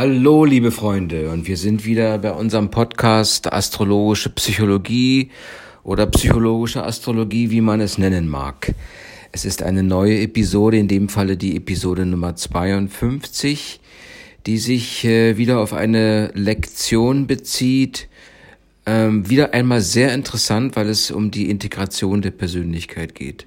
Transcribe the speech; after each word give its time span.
Hallo, 0.00 0.44
liebe 0.44 0.70
Freunde, 0.70 1.28
und 1.30 1.48
wir 1.48 1.56
sind 1.56 1.84
wieder 1.84 2.18
bei 2.18 2.30
unserem 2.30 2.70
Podcast 2.70 3.52
Astrologische 3.52 4.30
Psychologie 4.30 5.32
oder 5.82 6.06
psychologische 6.06 6.84
Astrologie, 6.84 7.50
wie 7.50 7.60
man 7.60 7.80
es 7.80 7.98
nennen 7.98 8.28
mag. 8.28 8.76
Es 9.32 9.44
ist 9.44 9.60
eine 9.60 9.82
neue 9.82 10.20
Episode, 10.20 10.78
in 10.78 10.86
dem 10.86 11.08
Falle 11.08 11.36
die 11.36 11.56
Episode 11.56 12.06
Nummer 12.06 12.36
52, 12.36 13.80
die 14.46 14.58
sich 14.58 15.04
äh, 15.04 15.36
wieder 15.36 15.58
auf 15.58 15.72
eine 15.72 16.30
Lektion 16.32 17.26
bezieht. 17.26 18.06
Ähm, 18.86 19.28
wieder 19.28 19.52
einmal 19.52 19.80
sehr 19.80 20.14
interessant, 20.14 20.76
weil 20.76 20.88
es 20.90 21.10
um 21.10 21.32
die 21.32 21.50
Integration 21.50 22.22
der 22.22 22.30
Persönlichkeit 22.30 23.16
geht. 23.16 23.46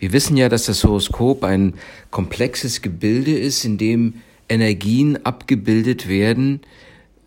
Wir 0.00 0.12
wissen 0.12 0.36
ja, 0.36 0.48
dass 0.48 0.64
das 0.64 0.82
Horoskop 0.82 1.44
ein 1.44 1.74
komplexes 2.10 2.82
Gebilde 2.82 3.38
ist, 3.38 3.64
in 3.64 3.78
dem 3.78 4.14
Energien 4.48 5.24
abgebildet 5.24 6.08
werden, 6.08 6.60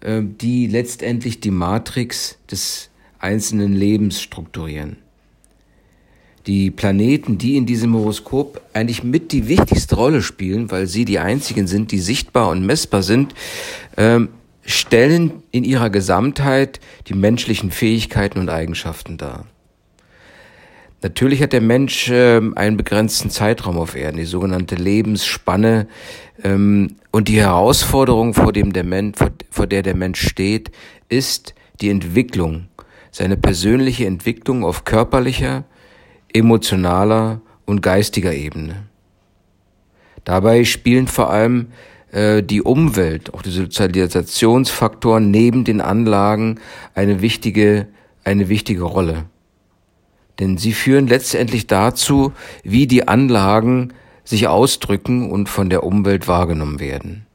äh, 0.02 0.22
die 0.24 0.68
letztendlich 0.68 1.40
die 1.40 1.52
Matrix 1.52 2.38
des 2.50 2.90
einzelnen 3.20 3.74
Lebens 3.74 4.22
strukturieren. 4.22 4.98
Die 6.48 6.72
Planeten, 6.72 7.38
die 7.38 7.58
in 7.58 7.66
diesem 7.66 7.94
Horoskop 7.94 8.62
eigentlich 8.74 9.04
mit 9.04 9.32
die 9.32 9.48
wichtigste 9.48 9.96
Rolle 9.96 10.22
spielen, 10.22 10.72
weil 10.72 10.88
sie 10.88 11.06
die 11.06 11.20
einzigen 11.20 11.68
sind, 11.68 11.92
die 11.92 12.00
sichtbar 12.00 12.50
und 12.50 12.66
messbar 12.66 13.04
sind, 13.04 13.36
ähm, 13.98 14.30
stellen 14.66 15.44
in 15.52 15.64
ihrer 15.64 15.90
Gesamtheit 15.90 16.80
die 17.08 17.14
menschlichen 17.14 17.72
Fähigkeiten 17.72 18.40
und 18.40 18.50
Eigenschaften 18.50 19.18
dar. 19.18 19.46
Natürlich 21.02 21.42
hat 21.42 21.54
der 21.54 21.62
Mensch 21.62 22.10
äh, 22.10 22.42
einen 22.56 22.76
begrenzten 22.76 23.30
Zeitraum 23.30 23.78
auf 23.78 23.96
Erden, 23.96 24.18
die 24.18 24.26
sogenannte 24.26 24.76
Lebensspanne 24.76 25.88
ähm, 26.44 26.98
und 27.12 27.30
die 27.30 27.40
Herausforderung, 27.40 28.34
vor, 28.34 28.52
dem 28.52 28.74
der 28.74 28.84
Mensch, 28.84 29.18
vor 29.50 29.68
der 29.68 29.82
der 29.82 29.96
Mensch 29.96 30.28
steht, 30.28 30.72
ist 31.08 31.56
die 31.80 31.90
Entwicklung, 31.90 32.68
seine 33.12 33.38
persönliche 33.38 34.06
Entwicklung 34.06 34.66
auf 34.66 34.84
körperlicher, 34.84 35.64
emotionaler 36.34 37.42
und 37.66 37.82
geistiger 37.82 38.34
Ebene. 38.34 38.84
Dabei 40.26 40.66
spielen 40.66 41.08
vor 41.08 41.30
allem 41.30 41.68
äh, 42.12 42.44
die 42.44 42.62
Umwelt, 42.62 43.34
auch 43.34 43.42
die 43.42 43.52
Sozialisationsfaktoren 43.52 45.32
neben 45.32 45.64
den 45.64 45.80
Anlagen 45.80 46.60
eine 46.94 47.22
wichtige, 47.22 47.88
eine 48.26 48.50
wichtige 48.50 48.84
Rolle. 48.84 49.26
Denn 50.40 50.58
sie 50.58 50.74
führen 50.74 51.08
letztendlich 51.08 51.68
dazu, 51.68 52.32
wie 52.64 52.88
die 52.88 53.08
Anlagen 53.08 53.94
sich 54.24 54.48
ausdrücken 54.48 55.32
und 55.32 55.50
von 55.50 55.70
der 55.70 55.84
Umwelt 55.84 56.28
wahrgenommen 56.28 56.80
werden. 56.80 57.26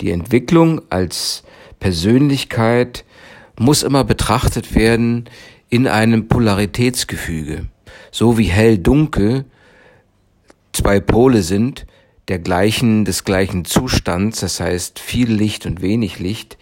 Die 0.00 0.10
Entwicklung 0.10 0.82
als 0.90 1.42
Persönlichkeit 1.80 3.04
muss 3.58 3.82
immer 3.82 4.04
betrachtet 4.04 4.74
werden 4.74 5.28
in 5.68 5.86
einem 5.86 6.28
Polaritätsgefüge. 6.28 7.66
So 8.10 8.38
wie 8.38 8.46
hell-dunkel 8.46 9.44
zwei 10.72 11.00
Pole 11.00 11.42
sind, 11.42 11.86
der 12.28 12.38
gleichen, 12.38 13.04
des 13.04 13.24
gleichen 13.24 13.64
Zustands, 13.64 14.40
das 14.40 14.60
heißt 14.60 14.98
viel 14.98 15.32
Licht 15.32 15.66
und 15.66 15.82
wenig 15.82 16.18
Licht, 16.18 16.58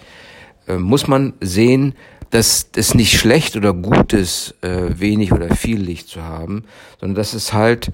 äh, 0.66 0.76
muss 0.76 1.06
man 1.06 1.34
sehen, 1.40 1.94
dass 2.30 2.70
es 2.76 2.94
nicht 2.94 3.18
schlecht 3.18 3.56
oder 3.56 3.72
gut 3.72 4.12
ist, 4.12 4.54
äh, 4.62 4.98
wenig 4.98 5.32
oder 5.32 5.54
viel 5.54 5.80
Licht 5.80 6.08
zu 6.08 6.22
haben, 6.22 6.64
sondern 7.00 7.16
dass 7.16 7.34
es 7.34 7.52
halt 7.52 7.90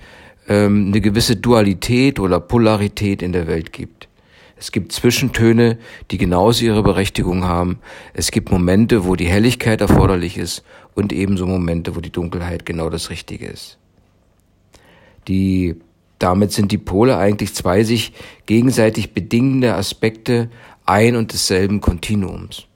ähm, 0.49 0.89
eine 0.89 1.01
gewisse 1.01 1.37
Dualität 1.37 2.21
oder 2.21 2.39
Polarität 2.39 3.23
in 3.23 3.33
der 3.33 3.47
Welt 3.47 3.73
gibt. 3.73 4.09
Es 4.59 4.73
gibt 4.73 4.93
Zwischentöne, 4.93 5.79
die 6.11 6.19
genauso 6.19 6.65
ihre 6.65 6.83
Berechtigung 6.83 7.45
haben. 7.45 7.79
Es 8.15 8.31
gibt 8.31 8.51
Momente, 8.51 9.05
wo 9.05 9.15
die 9.15 9.27
Helligkeit 9.27 9.83
erforderlich 9.83 10.39
ist 10.39 10.65
und 10.95 11.13
ebenso 11.13 11.47
Momente, 11.47 11.95
wo 11.95 12.01
die 12.01 12.13
Dunkelheit 12.13 12.65
genau 12.65 12.89
das 12.89 13.11
Richtige 13.11 13.47
ist. 13.47 13.77
Die, 15.29 15.77
damit 16.19 16.53
sind 16.53 16.73
die 16.73 16.79
Pole 16.79 17.19
eigentlich 17.19 17.55
zwei 17.55 17.85
sich 17.85 18.13
gegenseitig 18.47 19.13
bedingende 19.13 19.75
Aspekte 19.75 20.49
ein 20.87 21.17
und 21.17 21.33
desselben 21.33 21.81
Kontinuums. 21.83 22.67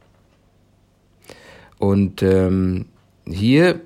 Und 1.81 2.23
ähm, 2.23 2.87
hier 3.27 3.81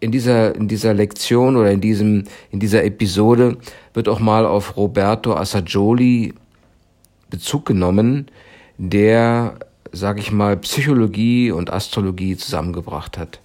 in 0.00 0.10
dieser, 0.10 0.54
in 0.56 0.66
dieser 0.66 0.94
Lektion 0.94 1.56
oder 1.56 1.70
in, 1.70 1.80
diesem, 1.80 2.24
in 2.50 2.58
dieser 2.58 2.82
Episode 2.82 3.58
wird 3.92 4.08
auch 4.08 4.20
mal 4.20 4.44
auf 4.46 4.76
Roberto 4.76 5.34
Assagioli 5.34 6.34
Bezug 7.30 7.66
genommen, 7.66 8.26
der, 8.78 9.58
sag 9.92 10.18
ich 10.18 10.32
mal, 10.32 10.56
Psychologie 10.56 11.50
und 11.52 11.72
Astrologie 11.72 12.36
zusammengebracht 12.36 13.18
hat 13.18 13.40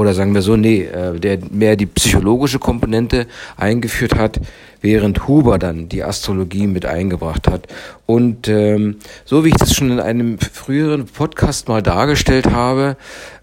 oder 0.00 0.14
sagen 0.14 0.34
wir 0.34 0.40
so, 0.40 0.56
nee, 0.56 0.82
äh, 0.82 1.18
der 1.20 1.38
mehr 1.50 1.76
die 1.76 1.86
psychologische 1.86 2.58
Komponente 2.58 3.26
eingeführt 3.56 4.14
hat, 4.14 4.40
während 4.80 5.28
Huber 5.28 5.58
dann 5.58 5.88
die 5.90 6.02
Astrologie 6.02 6.66
mit 6.66 6.86
eingebracht 6.86 7.46
hat. 7.48 7.66
Und 8.06 8.48
ähm, 8.48 8.96
so 9.26 9.44
wie 9.44 9.50
ich 9.50 9.56
das 9.56 9.74
schon 9.74 9.90
in 9.90 10.00
einem 10.00 10.38
früheren 10.38 11.04
Podcast 11.04 11.68
mal 11.68 11.82
dargestellt 11.82 12.50
habe, 12.50 12.96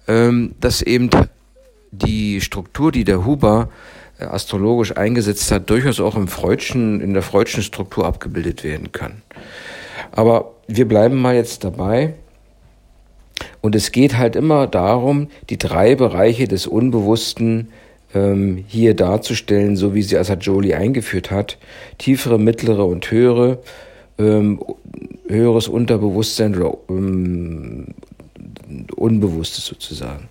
ähm, 0.07 0.55
dass 0.59 0.81
eben 0.81 1.11
die 1.91 2.41
Struktur, 2.41 2.91
die 2.91 3.03
der 3.03 3.23
Huber 3.23 3.69
äh, 4.19 4.25
astrologisch 4.25 4.97
eingesetzt 4.97 5.51
hat, 5.51 5.69
durchaus 5.69 5.99
auch 5.99 6.15
im 6.15 6.27
Freudschen, 6.27 7.01
in 7.01 7.13
der 7.13 7.21
Freudschen 7.21 7.61
Struktur 7.61 8.05
abgebildet 8.05 8.63
werden 8.63 8.91
kann. 8.91 9.21
Aber 10.11 10.55
wir 10.67 10.87
bleiben 10.87 11.21
mal 11.21 11.35
jetzt 11.35 11.63
dabei. 11.63 12.15
Und 13.61 13.75
es 13.75 13.91
geht 13.91 14.17
halt 14.17 14.35
immer 14.35 14.67
darum, 14.67 15.27
die 15.49 15.57
drei 15.57 15.95
Bereiche 15.95 16.47
des 16.47 16.67
Unbewussten 16.67 17.69
ähm, 18.13 18.63
hier 18.67 18.93
darzustellen, 18.93 19.75
so 19.75 19.93
wie 19.93 20.01
sie 20.01 20.17
Asajoli 20.17 20.73
eingeführt 20.73 21.31
hat. 21.31 21.57
Tiefere, 21.97 22.39
mittlere 22.39 22.85
und 22.85 23.09
höhere, 23.11 23.59
ähm, 24.17 24.61
höheres 25.27 25.67
Unterbewusstsein 25.67 26.55
oder 26.55 26.77
ähm, 26.89 27.87
Unbewusstes 28.95 29.65
sozusagen. 29.65 30.29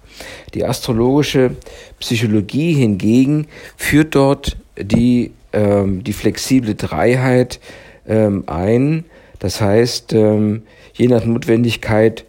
Die 0.54 0.65
astrologische 0.65 1.53
Psychologie 2.00 2.75
hingegen 2.75 3.47
führt 3.76 4.15
dort 4.15 4.56
die, 4.78 5.32
ähm, 5.53 6.04
die 6.04 6.12
flexible 6.12 6.75
Dreiheit 6.75 7.60
ähm, 8.06 8.44
ein. 8.47 9.04
Das 9.38 9.60
heißt, 9.60 10.12
ähm, 10.12 10.62
je 10.94 11.09
nach 11.09 11.25
Notwendigkeit 11.25 12.25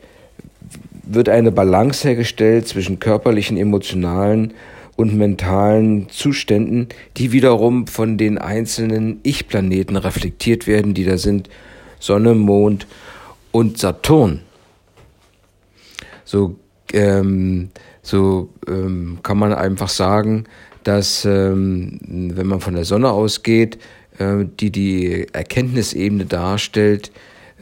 wird 1.09 1.29
eine 1.29 1.51
Balance 1.51 2.07
hergestellt 2.07 2.67
zwischen 2.67 2.99
körperlichen, 2.99 3.57
emotionalen 3.57 4.53
und 4.95 5.15
mentalen 5.15 6.09
Zuständen, 6.09 6.89
die 7.17 7.31
wiederum 7.31 7.87
von 7.87 8.17
den 8.17 8.37
einzelnen 8.37 9.19
Ich-Planeten 9.23 9.95
reflektiert 9.95 10.67
werden, 10.67 10.93
die 10.93 11.05
da 11.05 11.17
sind 11.17 11.49
Sonne, 11.99 12.33
Mond 12.33 12.87
und 13.51 13.77
Saturn. 13.77 14.41
So, 16.25 16.55
ähm, 16.93 17.69
so 18.01 18.49
ähm, 18.67 19.19
kann 19.23 19.37
man 19.37 19.53
einfach 19.53 19.89
sagen, 19.89 20.45
dass 20.83 21.25
ähm, 21.25 21.99
wenn 22.01 22.47
man 22.47 22.59
von 22.59 22.73
der 22.73 22.85
Sonne 22.85 23.11
ausgeht, 23.11 23.77
äh, 24.17 24.45
die 24.59 24.71
die 24.71 25.27
Erkenntnisebene 25.31 26.25
darstellt, 26.25 27.11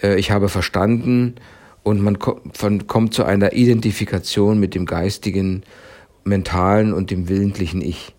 äh, 0.02 0.18
ich 0.20 0.32
habe 0.32 0.50
verstanden, 0.50 1.36
und 1.86 2.02
man 2.02 2.18
kommt 2.18 3.14
zu 3.14 3.24
einer 3.26 3.54
Identifikation 3.54 4.60
mit 4.60 4.74
dem 4.74 4.88
geistigen, 4.88 5.62
mentalen 6.24 6.92
und 6.92 7.12
dem 7.12 7.30
willentlichen 7.30 7.80
Ich, 7.80 8.16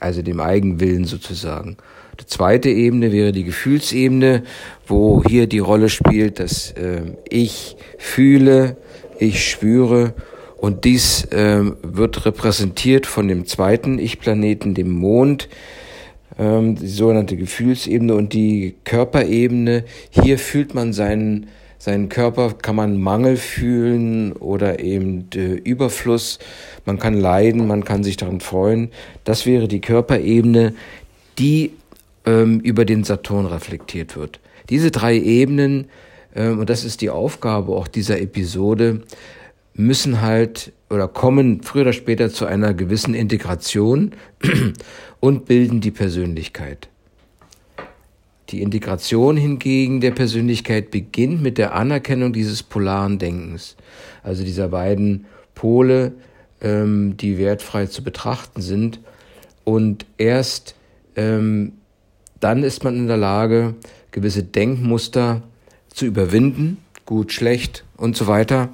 also 0.00 0.20
dem 0.20 0.40
Eigenwillen 0.40 1.04
sozusagen. 1.04 1.76
Die 2.20 2.26
zweite 2.26 2.70
Ebene 2.70 3.12
wäre 3.12 3.30
die 3.30 3.44
Gefühlsebene, 3.44 4.42
wo 4.84 5.22
hier 5.24 5.46
die 5.46 5.60
Rolle 5.60 5.90
spielt, 5.90 6.40
dass 6.40 6.72
äh, 6.72 7.02
ich 7.30 7.76
fühle, 7.98 8.76
ich 9.20 9.48
spüre 9.48 10.14
und 10.56 10.84
dies 10.84 11.24
äh, 11.26 11.62
wird 11.84 12.26
repräsentiert 12.26 13.06
von 13.06 13.28
dem 13.28 13.46
zweiten 13.46 14.00
Ich-Planeten, 14.00 14.74
dem 14.74 14.90
Mond, 14.90 15.48
ähm, 16.36 16.74
die 16.74 16.88
sogenannte 16.88 17.36
Gefühlsebene 17.36 18.16
und 18.16 18.32
die 18.32 18.74
Körperebene. 18.82 19.84
Hier 20.10 20.40
fühlt 20.40 20.74
man 20.74 20.92
seinen 20.92 21.46
seinen 21.78 22.08
Körper 22.08 22.54
kann 22.54 22.76
man 22.76 23.00
Mangel 23.00 23.36
fühlen 23.36 24.32
oder 24.32 24.80
eben 24.80 25.28
äh, 25.34 25.54
Überfluss. 25.54 26.38
Man 26.84 26.98
kann 26.98 27.14
leiden, 27.14 27.66
man 27.66 27.84
kann 27.84 28.02
sich 28.02 28.16
daran 28.16 28.40
freuen. 28.40 28.90
Das 29.24 29.46
wäre 29.46 29.68
die 29.68 29.80
Körperebene, 29.80 30.74
die 31.38 31.72
ähm, 32.26 32.60
über 32.60 32.84
den 32.84 33.04
Saturn 33.04 33.46
reflektiert 33.46 34.16
wird. 34.16 34.40
Diese 34.70 34.90
drei 34.90 35.16
Ebenen, 35.16 35.86
ähm, 36.34 36.58
und 36.58 36.68
das 36.68 36.84
ist 36.84 37.00
die 37.00 37.10
Aufgabe 37.10 37.72
auch 37.72 37.88
dieser 37.88 38.20
Episode, 38.20 39.02
müssen 39.74 40.20
halt 40.20 40.72
oder 40.90 41.06
kommen 41.06 41.62
früher 41.62 41.82
oder 41.82 41.92
später 41.92 42.30
zu 42.30 42.46
einer 42.46 42.74
gewissen 42.74 43.14
Integration 43.14 44.12
und 45.20 45.46
bilden 45.46 45.80
die 45.80 45.92
Persönlichkeit. 45.92 46.88
Die 48.50 48.62
Integration 48.62 49.36
hingegen 49.36 50.00
der 50.00 50.12
Persönlichkeit 50.12 50.90
beginnt 50.90 51.42
mit 51.42 51.58
der 51.58 51.74
Anerkennung 51.74 52.32
dieses 52.32 52.62
polaren 52.62 53.18
Denkens, 53.18 53.76
also 54.22 54.42
dieser 54.42 54.68
beiden 54.68 55.26
Pole, 55.54 56.12
ähm, 56.62 57.16
die 57.18 57.36
wertfrei 57.38 57.86
zu 57.86 58.02
betrachten 58.02 58.62
sind. 58.62 59.00
Und 59.64 60.06
erst 60.16 60.76
ähm, 61.14 61.72
dann 62.40 62.62
ist 62.62 62.84
man 62.84 62.96
in 62.96 63.06
der 63.06 63.16
Lage, 63.16 63.74
gewisse 64.12 64.44
Denkmuster 64.44 65.42
zu 65.88 66.06
überwinden, 66.06 66.78
gut, 67.04 67.32
schlecht 67.32 67.84
und 67.96 68.16
so 68.16 68.28
weiter. 68.28 68.70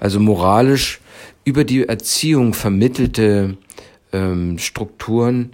Also 0.00 0.20
moralisch 0.20 1.00
über 1.44 1.64
die 1.64 1.86
Erziehung 1.86 2.54
vermittelte 2.54 3.56
ähm, 4.12 4.58
Strukturen 4.58 5.52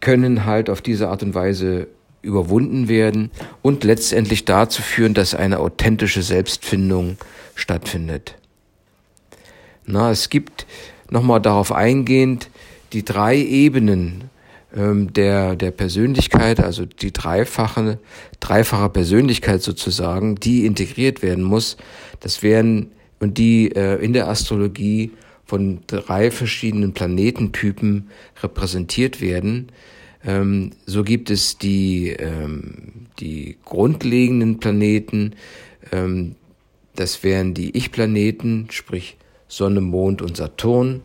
können 0.00 0.44
halt 0.44 0.68
auf 0.68 0.82
diese 0.82 1.08
Art 1.08 1.22
und 1.22 1.34
Weise 1.34 1.86
überwunden 2.24 2.88
werden 2.88 3.30
und 3.62 3.84
letztendlich 3.84 4.44
dazu 4.44 4.82
führen, 4.82 5.14
dass 5.14 5.34
eine 5.34 5.60
authentische 5.60 6.22
Selbstfindung 6.22 7.16
stattfindet. 7.54 8.36
Na, 9.86 10.10
es 10.10 10.30
gibt 10.30 10.66
nochmal 11.10 11.40
darauf 11.40 11.70
eingehend 11.70 12.48
die 12.92 13.04
drei 13.04 13.36
Ebenen 13.36 14.30
ähm, 14.74 15.12
der, 15.12 15.56
der 15.56 15.70
Persönlichkeit, 15.70 16.60
also 16.60 16.86
die 16.86 17.12
dreifache, 17.12 17.98
dreifache 18.40 18.88
Persönlichkeit 18.88 19.62
sozusagen, 19.62 20.36
die 20.36 20.64
integriert 20.64 21.22
werden 21.22 21.44
muss. 21.44 21.76
Das 22.20 22.42
wären 22.42 22.90
und 23.20 23.38
die 23.38 23.70
äh, 23.74 24.02
in 24.04 24.12
der 24.12 24.28
Astrologie 24.28 25.12
von 25.46 25.80
drei 25.86 26.30
verschiedenen 26.30 26.94
Planetentypen 26.94 28.08
repräsentiert 28.42 29.20
werden. 29.20 29.68
Ähm, 30.26 30.70
so 30.86 31.04
gibt 31.04 31.30
es 31.30 31.58
die, 31.58 32.10
ähm, 32.10 33.06
die 33.20 33.56
grundlegenden 33.64 34.58
Planeten, 34.58 35.34
ähm, 35.92 36.36
das 36.96 37.24
wären 37.24 37.54
die 37.54 37.76
Ich-Planeten, 37.76 38.68
sprich 38.70 39.16
Sonne, 39.48 39.80
Mond 39.80 40.22
und 40.22 40.36
Saturn. 40.36 41.02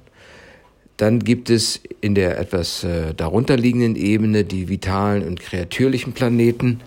Dann 0.97 1.19
gibt 1.19 1.49
es 1.49 1.81
in 2.01 2.13
der 2.13 2.37
etwas 2.39 2.83
äh, 2.83 3.13
darunterliegenden 3.13 3.95
Ebene 3.95 4.43
die 4.43 4.69
vitalen 4.69 5.25
und 5.25 5.39
kreatürlichen 5.39 6.13
Planeten. 6.13 6.81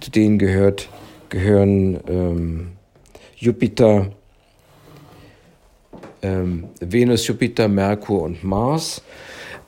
Zu 0.00 0.10
denen 0.10 0.38
gehört, 0.38 0.88
gehören 1.28 2.00
ähm, 2.08 2.68
Jupiter, 3.36 4.12
ähm, 6.22 6.64
Venus, 6.80 7.26
Jupiter, 7.26 7.68
Merkur 7.68 8.22
und 8.22 8.42
Mars. 8.42 9.02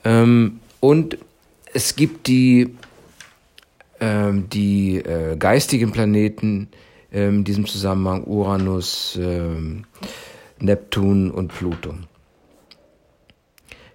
Ähm, 0.05 0.61
und 0.81 1.19
es 1.73 1.95
gibt 1.95 2.27
die, 2.27 2.75
ähm, 4.01 4.49
die 4.51 4.97
äh, 4.97 5.37
geistigen 5.37 5.93
Planeten 5.93 6.69
ähm, 7.13 7.37
in 7.39 7.45
diesem 7.45 7.67
Zusammenhang 7.67 8.25
Uranus, 8.25 9.19
ähm, 9.21 9.85
Neptun 10.59 11.31
und 11.31 11.49
Pluto. 11.49 11.95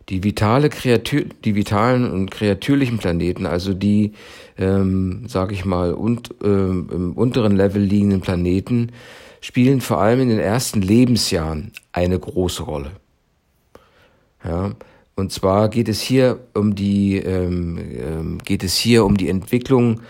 Die, 0.09 0.23
vitale 0.23 0.69
Kreatur, 0.69 1.21
die 1.43 1.55
vitalen 1.55 2.11
und 2.11 2.29
kreatürlichen 2.29 2.99
Planeten, 2.99 3.47
also 3.47 3.73
die, 3.73 4.13
ähm, 4.57 5.27
sage 5.27 5.53
ich 5.53 5.65
mal, 5.65 5.93
und, 5.93 6.29
ähm, 6.43 6.89
im 6.91 7.13
unteren 7.13 7.55
Level 7.55 7.81
liegenden 7.81 8.21
Planeten, 8.21 8.91
spielen 9.41 9.81
vor 9.81 9.99
allem 9.99 10.21
in 10.21 10.29
den 10.29 10.39
ersten 10.39 10.81
Lebensjahren 10.81 11.71
eine 11.91 12.19
große 12.19 12.63
Rolle. 12.63 12.91
Ja, 14.43 14.73
und 15.15 15.31
zwar 15.31 15.69
geht 15.69 15.89
es 15.89 16.01
hier 16.01 16.39
um 16.53 16.75
die 16.75 17.17
ähm, 17.17 17.77
ähm, 17.77 18.37
geht 18.43 18.63
es 18.63 18.77
hier 18.77 19.05
um 19.05 19.17
die 19.17 19.29
Entwicklung 19.29 20.01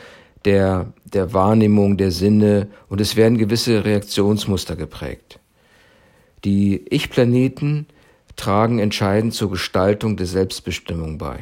der 0.45 0.93
der 1.05 1.33
Wahrnehmung 1.33 1.97
der 1.97 2.11
Sinne 2.11 2.67
und 2.89 3.01
es 3.01 3.15
werden 3.15 3.37
gewisse 3.37 3.85
Reaktionsmuster 3.85 4.75
geprägt. 4.75 5.39
Die 6.43 6.85
Ich-Planeten 6.89 7.87
tragen 8.35 8.79
entscheidend 8.79 9.33
zur 9.33 9.49
Gestaltung 9.51 10.17
der 10.17 10.27
Selbstbestimmung 10.27 11.17
bei. 11.17 11.39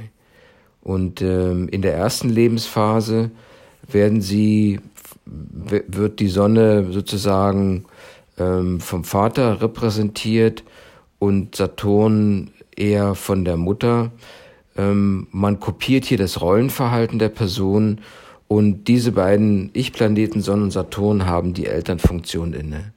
Und 0.82 1.22
ähm, 1.22 1.70
in 1.70 1.82
der 1.82 1.94
ersten 1.94 2.30
Lebensphase 2.30 3.32
werden 3.88 4.22
sie 4.22 4.80
wird 5.26 6.20
die 6.20 6.28
Sonne 6.28 6.92
sozusagen 6.92 7.86
ähm, 8.38 8.82
vom 8.82 9.06
Vater 9.06 9.62
repräsentiert 9.62 10.64
und 11.20 11.56
Saturn 11.56 12.52
eher 12.78 13.16
von 13.16 13.46
der 13.46 13.58
Mutter. 13.58 14.12
Ähm, 14.78 15.28
man 15.32 15.60
kopiert 15.60 16.06
hier 16.06 16.18
das 16.18 16.42
Rollenverhalten 16.42 17.20
der 17.20 17.30
Person 17.30 18.00
und 18.48 18.88
diese 18.88 19.12
beiden 19.12 19.70
Ich-Planeten 19.74 20.42
Sonne 20.42 20.64
und 20.64 20.72
Saturn 20.72 21.26
haben 21.26 21.54
die 21.54 21.66
Elternfunktion 21.66 22.54
inne. 22.54 22.94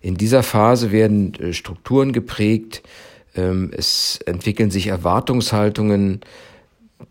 In 0.00 0.16
dieser 0.16 0.42
Phase 0.42 0.92
werden 0.92 1.34
äh, 1.34 1.52
Strukturen 1.52 2.12
geprägt, 2.12 2.82
ähm, 3.34 3.70
es 3.76 4.18
entwickeln 4.24 4.70
sich 4.70 4.86
Erwartungshaltungen, 4.86 6.20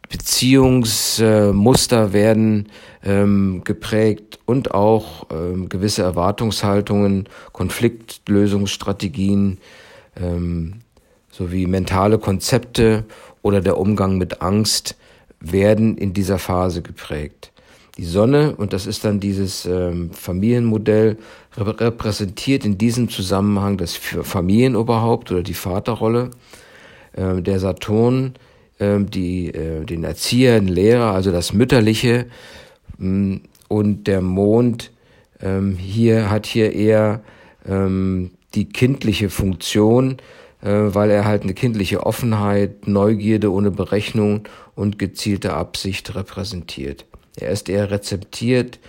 Beziehungsmuster 0.10 2.14
werden 2.14 2.70
ähm, 3.04 3.62
geprägt 3.64 4.40
und 4.46 4.74
auch 4.74 5.28
ähm, 5.32 5.70
gewisse 5.70 6.04
Erwartungshaltungen, 6.04 7.28
Konfliktlösungsstrategien 7.52 9.60
ähm, 10.16 10.76
sowie 11.38 11.68
mentale 11.68 12.18
Konzepte 12.18 13.04
oder 13.42 13.60
der 13.60 13.78
Umgang 13.78 14.18
mit 14.18 14.42
Angst 14.42 14.96
werden 15.42 15.98
in 15.98 16.14
dieser 16.14 16.40
Phase 16.40 16.82
geprägt. 16.82 17.52
Die 17.98 18.06
Sonne, 18.06 18.56
und 18.56 18.74
das 18.74 18.88
ist 18.88 19.04
dann 19.04 19.20
dieses 19.20 19.66
ähm, 19.66 20.12
Familienmodell, 20.12 21.18
repräsentiert 21.58 22.66
in 22.66 22.78
diesem 22.78 23.10
Zusammenhang 23.10 23.78
das 23.78 23.96
Familienoberhaupt 23.96 25.32
oder 25.32 25.44
die 25.44 25.54
Vaterrolle. 25.54 26.32
Ähm, 27.16 27.44
der 27.44 27.60
Saturn, 27.60 28.36
ähm, 28.80 29.10
die, 29.10 29.48
äh, 29.48 29.86
den 29.86 30.04
Erzieher, 30.04 30.60
den 30.60 30.68
Lehrer, 30.68 31.14
also 31.14 31.32
das 31.32 31.54
Mütterliche. 31.54 32.28
Ähm, 33.00 33.42
und 33.68 34.08
der 34.08 34.22
Mond 34.22 34.92
ähm, 35.42 35.76
hier 35.78 36.30
hat 36.30 36.46
hier 36.46 36.74
eher 36.74 37.22
ähm, 37.68 38.32
die 38.54 38.66
kindliche 38.70 39.30
Funktion, 39.30 40.18
weil 40.70 41.12
er 41.12 41.26
halt 41.26 41.44
eine 41.44 41.54
kindliche 41.54 42.06
Offenheit, 42.06 42.88
Neugierde 42.88 43.52
ohne 43.52 43.72
Berechnung 43.72 44.48
und 44.76 44.98
gezielte 44.98 45.54
Absicht 45.54 46.16
repräsentiert. 46.16 47.06
Er 47.38 47.52
ist 47.52 47.70
eher 47.70 47.92
rezeptiert, 47.92 48.80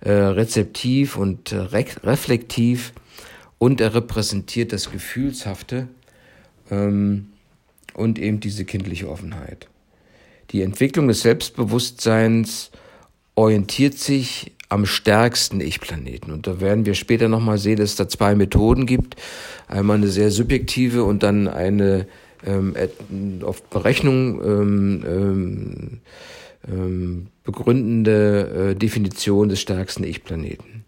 äh, 0.00 0.10
rezeptiv 0.10 1.16
und 1.16 1.52
re 1.52 1.84
reflektiv 2.02 2.92
und 3.58 3.80
er 3.80 3.94
repräsentiert 3.94 4.72
das 4.72 4.90
Gefühlshafte 4.90 5.88
ähm, 6.70 7.28
und 7.94 8.18
eben 8.18 8.40
diese 8.40 8.64
kindliche 8.64 9.08
Offenheit. 9.08 9.68
Die 10.50 10.62
Entwicklung 10.62 11.08
des 11.08 11.20
Selbstbewusstseins 11.20 12.70
orientiert 13.34 13.98
sich 13.98 14.52
am 14.70 14.86
stärksten 14.86 15.60
Ich-Planeten. 15.60 16.32
Und 16.32 16.46
da 16.46 16.60
werden 16.60 16.86
wir 16.86 16.94
später 16.94 17.28
nochmal 17.28 17.58
sehen, 17.58 17.76
dass 17.76 17.90
es 17.90 17.96
da 17.96 18.08
zwei 18.08 18.34
Methoden 18.34 18.86
gibt. 18.86 19.16
Einmal 19.68 19.98
eine 19.98 20.08
sehr 20.08 20.30
subjektive 20.30 21.04
und 21.04 21.22
dann 21.22 21.48
eine 21.48 22.06
ähm, 22.46 22.74
auf 23.42 23.62
Berechnung 23.64 24.40
ähm, 24.42 25.04
ähm, 25.06 26.00
ähm, 26.68 27.26
begründende 27.44 28.70
äh, 28.70 28.74
Definition 28.76 29.48
des 29.48 29.60
stärksten 29.60 30.04
Ich-Planeten. 30.04 30.84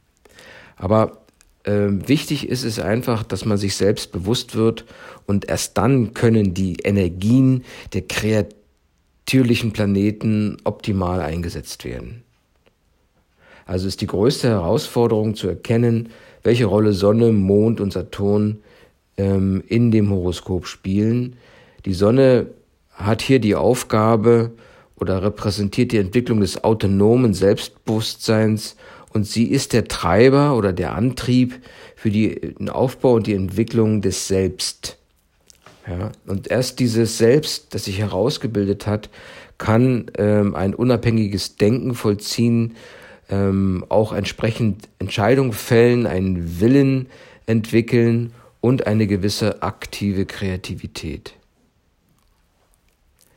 Aber 0.77 1.25
ähm, 1.65 2.09
wichtig 2.09 2.49
ist 2.49 2.65
es 2.65 2.79
einfach, 2.79 3.23
dass 3.23 3.45
man 3.45 3.59
sich 3.59 3.77
selbst 3.77 4.13
bewusst 4.13 4.55
wird 4.55 4.85
und 5.27 5.49
erst 5.49 5.77
dann 5.77 6.15
können 6.15 6.55
die 6.55 6.77
Energien 6.83 7.65
der 7.93 8.03
kreatürlichen 8.03 9.73
Planeten 9.73 10.57
optimal 10.65 11.21
eingesetzt 11.21 11.85
werden. 11.85 12.23
Also 13.67 13.89
ist 13.89 14.01
die 14.01 14.07
größte 14.07 14.49
Herausforderung 14.49 15.35
zu 15.35 15.49
erkennen, 15.49 16.11
welche 16.43 16.67
Rolle 16.67 16.93
Sonne, 16.93 17.33
Mond 17.33 17.81
und 17.81 17.93
Saturn 17.93 18.59
ähm, 19.17 19.63
in 19.69 19.91
dem 19.91 20.11
Horoskop 20.11 20.67
spielen. 20.67 21.37
Die 21.85 21.95
Sonne 21.95 22.47
hat 22.91 23.23
hier 23.23 23.39
die 23.39 23.55
Aufgabe 23.55 24.53
oder 24.97 25.23
repräsentiert 25.23 25.93
die 25.93 25.99
Entwicklung 25.99 26.41
des 26.41 26.63
autonomen 26.65 27.35
Selbstbewusstseins 27.35 28.77
und 29.13 29.27
sie 29.27 29.47
ist 29.47 29.73
der 29.73 29.89
Treiber 29.89 30.57
oder 30.57 30.73
der 30.73 30.95
Antrieb 30.95 31.61
für 31.97 32.11
den 32.11 32.69
Aufbau 32.69 33.15
und 33.15 33.27
die 33.27 33.35
Entwicklung 33.35 34.01
des 34.01 34.27
Selbst. 34.27 34.99
Ja, 35.87 36.13
und 36.27 36.49
erst 36.49 36.79
dieses 36.79 37.19
Selbst, 37.19 37.75
das 37.75 37.85
sich 37.85 37.99
herausgebildet 37.99 38.87
hat, 38.87 39.11
kann 39.59 40.07
ähm, 40.17 40.55
ein 40.55 40.75
unabhängiges 40.75 41.57
Denken 41.57 41.95
vollziehen, 41.95 42.77
ähm, 43.33 43.85
auch 43.89 44.13
entsprechend 44.13 44.89
Entscheidungen 45.01 45.53
fällen, 45.53 46.07
einen 46.07 46.61
Willen 46.61 47.07
entwickeln 47.47 48.33
und 48.61 48.87
eine 48.87 49.09
gewisse 49.09 49.63
aktive 49.63 50.27
Kreativität. 50.27 51.35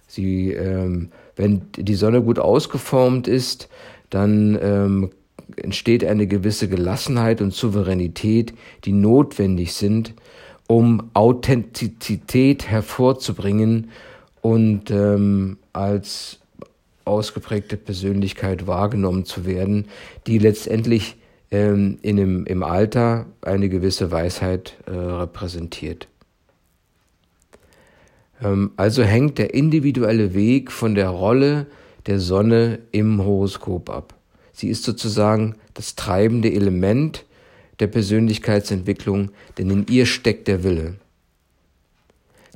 Sie 0.08 0.52
ähm, 0.52 1.10
Wenn 1.36 1.62
die 1.76 1.96
Sonne 1.96 2.22
gut 2.22 2.40
ausgeformt 2.40 3.28
ist, 3.28 3.70
dann 4.10 4.58
ähm, 4.62 5.12
entsteht 5.58 6.04
eine 6.04 6.28
gewisse 6.28 6.68
Gelassenheit 6.70 7.42
und 7.42 7.54
Souveränität, 7.54 8.54
die 8.86 8.94
notwendig 8.94 9.74
sind, 9.74 10.14
um 10.68 11.10
Authentizität 11.14 12.68
hervorzubringen 12.68 13.90
und 14.42 14.92
ähm, 14.92 15.58
als 15.74 16.40
ausgeprägte 17.06 17.78
Persönlichkeit 17.78 18.68
wahrgenommen 18.68 19.26
zu 19.26 19.46
werden, 19.46 19.88
die 20.28 20.38
letztendlich 20.40 21.18
ähm, 21.52 22.00
in 22.02 22.18
dem, 22.18 22.46
im 22.46 22.64
Alter 22.64 23.28
eine 23.42 23.70
gewisse 23.70 24.12
Weisheit 24.12 24.76
äh, 24.88 24.92
repräsentiert. 24.92 26.08
Ähm, 28.42 28.72
also 28.76 29.04
hängt 29.04 29.38
der 29.38 29.54
individuelle 29.54 30.34
Weg 30.34 30.72
von 30.72 30.96
der 30.96 31.10
Rolle 31.10 31.68
der 32.08 32.20
Sonne 32.20 32.80
im 32.92 33.24
Horoskop 33.24 33.90
ab. 33.90 34.16
Sie 34.52 34.70
ist 34.70 34.84
sozusagen 34.84 35.56
das 35.74 35.96
treibende 35.96 36.52
Element 36.52 37.26
der 37.80 37.88
Persönlichkeitsentwicklung, 37.88 39.32
denn 39.58 39.70
in 39.70 39.86
ihr 39.90 40.06
steckt 40.06 40.48
der 40.48 40.64
Wille. 40.64 40.96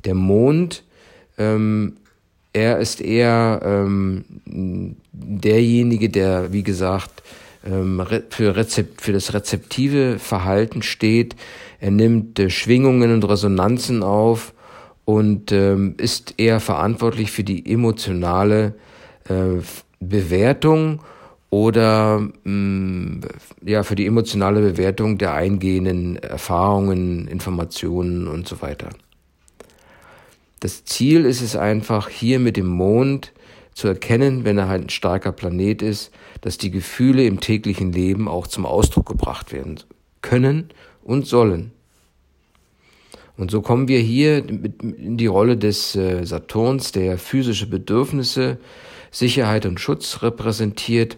Der 0.04 0.14
Mond, 0.14 0.82
ähm, 1.36 1.96
er 2.52 2.78
ist 2.78 3.00
eher 3.00 3.60
ähm, 3.64 4.24
derjenige, 5.12 6.08
der, 6.08 6.52
wie 6.52 6.62
gesagt, 6.62 7.22
ähm, 7.64 8.02
für, 8.30 8.56
Rezept, 8.56 9.00
für 9.02 9.12
das 9.12 9.34
rezeptive 9.34 10.18
Verhalten 10.18 10.82
steht. 10.82 11.36
Er 11.80 11.90
nimmt 11.90 12.38
äh, 12.38 12.50
Schwingungen 12.50 13.12
und 13.12 13.24
Resonanzen 13.24 14.02
auf 14.02 14.52
und 15.04 15.52
ähm, 15.52 15.94
ist 15.98 16.34
eher 16.38 16.60
verantwortlich 16.60 17.30
für 17.30 17.44
die 17.44 17.70
emotionale 17.70 18.74
äh, 19.28 19.60
Bewertung 20.00 21.02
oder 21.50 22.20
mh, 22.20 22.30
mm, 22.44 23.20
ja 23.66 23.82
für 23.82 23.96
die 23.96 24.06
emotionale 24.06 24.60
Bewertung 24.60 25.18
der 25.18 25.34
eingehenden 25.34 26.16
Erfahrungen, 26.16 27.28
Informationen 27.28 28.28
und 28.28 28.48
so 28.48 28.62
weiter. 28.62 28.88
Das 30.60 30.84
Ziel 30.84 31.24
ist 31.24 31.40
es 31.40 31.56
einfach, 31.56 32.08
hier 32.08 32.38
mit 32.38 32.56
dem 32.56 32.66
Mond 32.66 33.32
zu 33.72 33.88
erkennen, 33.88 34.44
wenn 34.44 34.58
er 34.58 34.68
halt 34.68 34.84
ein 34.84 34.90
starker 34.90 35.32
Planet 35.32 35.80
ist, 35.80 36.12
dass 36.42 36.58
die 36.58 36.70
Gefühle 36.70 37.24
im 37.24 37.40
täglichen 37.40 37.92
Leben 37.92 38.28
auch 38.28 38.46
zum 38.46 38.66
Ausdruck 38.66 39.06
gebracht 39.06 39.52
werden 39.52 39.80
können 40.20 40.68
und 41.02 41.26
sollen. 41.26 41.72
Und 43.38 43.50
so 43.50 43.62
kommen 43.62 43.88
wir 43.88 44.00
hier 44.00 44.46
in 44.46 45.16
die 45.16 45.26
Rolle 45.26 45.56
des 45.56 45.96
äh, 45.96 46.24
Saturns, 46.26 46.92
der 46.92 47.16
physische 47.16 47.66
Bedürfnisse, 47.66 48.58
Sicherheit 49.10 49.64
und 49.64 49.80
Schutz 49.80 50.22
repräsentiert 50.22 51.16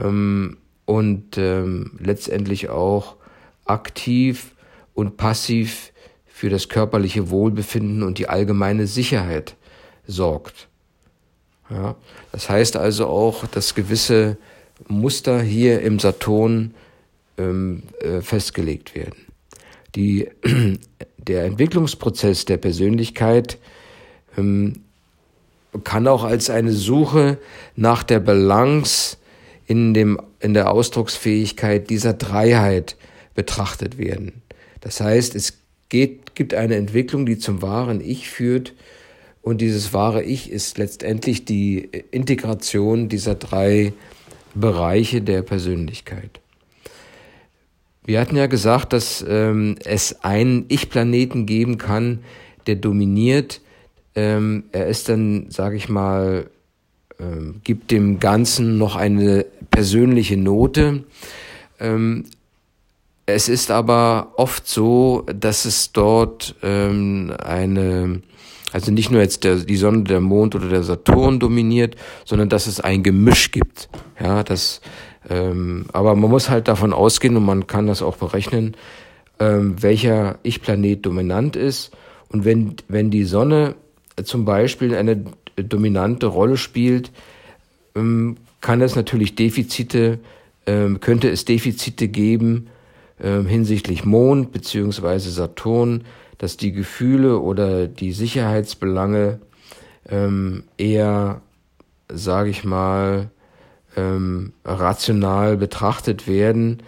ähm, 0.00 0.58
und 0.84 1.38
ähm, 1.38 1.98
letztendlich 1.98 2.68
auch 2.68 3.16
aktiv 3.64 4.54
und 4.94 5.16
passiv 5.16 5.92
für 6.40 6.48
das 6.48 6.70
körperliche 6.70 7.28
Wohlbefinden 7.28 8.02
und 8.02 8.16
die 8.16 8.30
allgemeine 8.30 8.86
Sicherheit 8.86 9.56
sorgt. 10.06 10.68
Ja, 11.68 11.96
das 12.32 12.48
heißt 12.48 12.78
also 12.78 13.08
auch, 13.08 13.46
dass 13.46 13.74
gewisse 13.74 14.38
Muster 14.88 15.42
hier 15.42 15.82
im 15.82 15.98
Saturn 15.98 16.72
ähm, 17.36 17.82
äh, 18.00 18.22
festgelegt 18.22 18.94
werden. 18.94 19.26
Die, 19.94 20.30
der 21.18 21.44
Entwicklungsprozess 21.44 22.46
der 22.46 22.56
Persönlichkeit 22.56 23.58
ähm, 24.38 24.80
kann 25.84 26.08
auch 26.08 26.24
als 26.24 26.48
eine 26.48 26.72
Suche 26.72 27.36
nach 27.76 28.02
der 28.02 28.20
Balance 28.20 29.18
in, 29.66 29.92
dem, 29.92 30.18
in 30.38 30.54
der 30.54 30.72
Ausdrucksfähigkeit 30.72 31.90
dieser 31.90 32.14
Dreiheit 32.14 32.96
betrachtet 33.34 33.98
werden. 33.98 34.40
Das 34.80 35.02
heißt, 35.02 35.34
es 35.34 35.59
geht, 35.90 36.34
gibt 36.34 36.54
eine 36.54 36.76
Entwicklung, 36.76 37.26
die 37.26 37.38
zum 37.38 37.60
wahren 37.60 38.00
Ich 38.00 38.30
führt, 38.30 38.72
und 39.42 39.60
dieses 39.60 39.92
wahre 39.92 40.22
Ich 40.22 40.50
ist 40.50 40.78
letztendlich 40.78 41.44
die 41.44 41.88
Integration 42.10 43.08
dieser 43.08 43.34
drei 43.34 43.92
Bereiche 44.54 45.22
der 45.22 45.42
Persönlichkeit. 45.42 46.40
Wir 48.04 48.20
hatten 48.20 48.36
ja 48.36 48.46
gesagt, 48.46 48.92
dass 48.92 49.24
ähm, 49.26 49.76
es 49.84 50.24
einen 50.24 50.64
Ich-Planeten 50.68 51.46
geben 51.46 51.78
kann, 51.78 52.20
der 52.66 52.76
dominiert. 52.76 53.60
Ähm, 54.14 54.64
er 54.72 54.88
ist 54.88 55.08
dann, 55.08 55.50
sage 55.50 55.76
ich 55.76 55.88
mal, 55.88 56.50
ähm, 57.18 57.60
gibt 57.62 57.90
dem 57.90 58.18
Ganzen 58.18 58.78
noch 58.78 58.96
eine 58.96 59.46
persönliche 59.70 60.36
Note. 60.36 61.04
Es 63.34 63.48
ist 63.48 63.70
aber 63.70 64.32
oft 64.36 64.66
so, 64.66 65.24
dass 65.34 65.64
es 65.64 65.92
dort 65.92 66.54
ähm, 66.62 67.34
eine 67.42 68.22
also 68.72 68.92
nicht 68.92 69.10
nur 69.10 69.20
jetzt 69.20 69.44
der, 69.44 69.56
die 69.56 69.76
Sonne, 69.76 70.04
der 70.04 70.20
Mond 70.20 70.54
oder 70.54 70.68
der 70.68 70.82
Saturn 70.82 71.40
dominiert, 71.40 71.96
sondern 72.24 72.48
dass 72.48 72.66
es 72.66 72.80
ein 72.80 73.02
Gemisch 73.02 73.50
gibt. 73.50 73.88
Ja, 74.20 74.42
das, 74.42 74.80
ähm, 75.28 75.86
aber 75.92 76.14
man 76.14 76.30
muss 76.30 76.50
halt 76.50 76.68
davon 76.68 76.92
ausgehen 76.92 77.36
und 77.36 77.44
man 77.44 77.66
kann 77.66 77.86
das 77.86 78.02
auch 78.02 78.16
berechnen, 78.16 78.76
ähm, 79.38 79.82
welcher 79.82 80.38
Ich-Planet 80.42 81.04
dominant 81.04 81.56
ist. 81.56 81.90
Und 82.28 82.44
wenn, 82.44 82.76
wenn 82.86 83.10
die 83.10 83.24
Sonne 83.24 83.74
zum 84.22 84.44
Beispiel 84.44 84.94
eine 84.94 85.24
dominante 85.56 86.26
Rolle 86.26 86.56
spielt, 86.56 87.10
ähm, 87.96 88.36
kann 88.60 88.80
es 88.82 88.94
natürlich 88.94 89.34
Defizite, 89.34 90.20
ähm, 90.66 91.00
könnte 91.00 91.28
es 91.28 91.44
Defizite 91.44 92.06
geben 92.06 92.68
ähm, 93.22 93.46
hinsichtlich 93.46 94.04
Mond 94.04 94.52
beziehungsweise 94.52 95.30
Saturn, 95.30 96.04
dass 96.38 96.56
die 96.56 96.72
Gefühle 96.72 97.38
oder 97.38 97.86
die 97.86 98.12
Sicherheitsbelange 98.12 99.40
ähm, 100.08 100.64
eher, 100.78 101.42
sage 102.08 102.50
ich 102.50 102.64
mal, 102.64 103.30
ähm, 103.96 104.52
rational 104.64 105.56
betrachtet 105.56 106.26
werden 106.26 106.82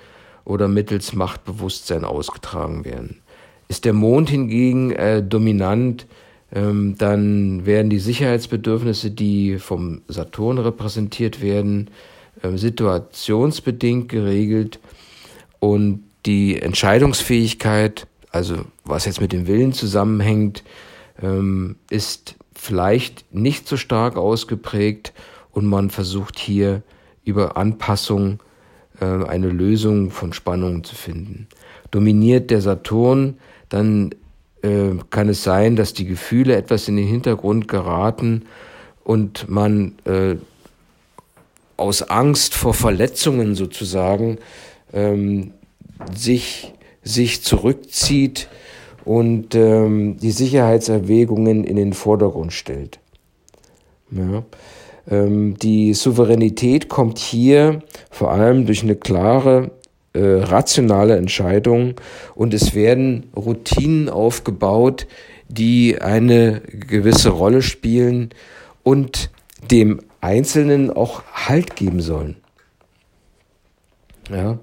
oder 0.45 0.69
mittels 0.69 1.13
Machtbewusstsein 1.13 2.05
ausgetragen 2.05 2.85
werden. 2.85 3.21
Ist 3.69 3.85
der 3.85 3.93
Mond 3.93 4.31
hingegen 4.31 4.93
äh, 4.93 5.23
dominant, 5.23 6.07
ähm, 6.55 6.97
dann 6.99 7.65
werden 7.65 7.91
die 7.91 7.99
Sicherheitsbedürfnisse, 7.99 9.11
die 9.11 9.59
vom 9.59 10.03
Saturn 10.09 10.59
repräsentiert 10.59 11.41
werden, 11.41 11.91
äh, 12.43 12.57
situationsbedingt 12.57 14.09
geregelt 14.09 14.79
und 15.61 16.05
die 16.25 16.61
Entscheidungsfähigkeit 16.61 18.07
also 18.33 18.65
was 18.85 19.05
jetzt 19.05 19.21
mit 19.21 19.33
dem 19.33 19.47
Willen 19.47 19.73
zusammenhängt, 19.73 20.65
ähm, 21.23 21.77
ist 21.91 22.35
vielleicht 22.55 23.33
nicht 23.33 23.69
so 23.69 23.77
stark 23.77 24.17
ausgeprägt 24.17 25.13
und 25.53 25.67
man 25.67 25.91
versucht 25.91 26.39
hier 26.39 26.83
über 27.25 27.57
Anpassung 27.57 28.41
äh, 29.01 29.05
eine 29.05 29.49
Lösung 29.49 30.11
von 30.11 30.33
Spannungen 30.33 30.83
zu 30.83 30.95
finden. 30.95 31.47
Dominiert 31.91 32.51
der 32.51 32.63
Saturn, 32.63 33.37
dann 33.69 34.15
äh, 34.63 34.93
kann 35.11 35.29
es 35.29 35.45
sein, 35.45 35.77
dass 35.77 35.93
die 35.93 36.07
Gefühle 36.07 36.57
etwas 36.57 36.89
in 36.89 36.97
den 36.97 37.07
Hintergrund 37.07 37.69
geraten 37.69 38.47
und 39.05 39.49
man 39.49 39.95
äh, 40.05 40.37
aus 41.77 42.03
Angst 42.03 42.55
vor 42.55 42.73
Verletzungen 42.73 43.55
sozusagen 43.55 44.39
ähm, 44.93 45.53
sich 46.15 46.73
sich 47.05 47.43
zurückzieht 47.43 48.49
und 49.05 49.55
ähm, 49.55 50.19
die 50.19 50.31
Sicherheitserwägungen 50.31 51.65
in 51.65 51.77
den 51.77 51.93
Vordergrund 51.93 52.53
stellt. 52.53 53.01
Ja. 54.11 54.45
Ähm, 55.11 55.59
die 55.59 55.95
Souveränität 55.95 56.89
kommt 56.89 57.19
hier 57.19 57.83
vor 58.11 58.31
allem 58.31 58.67
durch 58.67 58.83
eine 58.83 58.95
klare 58.95 59.73
äh, 60.13 60.21
rationale 60.21 61.17
Entscheidung 61.17 61.95
und 62.35 62.55
es 62.55 62.75
werden 62.75 63.31
Routinen 63.35 64.09
aufgebaut, 64.09 65.07
die 65.49 66.01
eine 66.01 66.61
gewisse 66.61 67.31
Rolle 67.31 67.63
spielen 67.63 68.31
und 68.85 69.31
dem 69.71 70.01
Einzelnen 70.21 70.91
auch 70.91 71.25
Halt 71.33 71.75
geben 71.77 72.01
sollen. 72.01 72.37
Ja. 74.31 74.59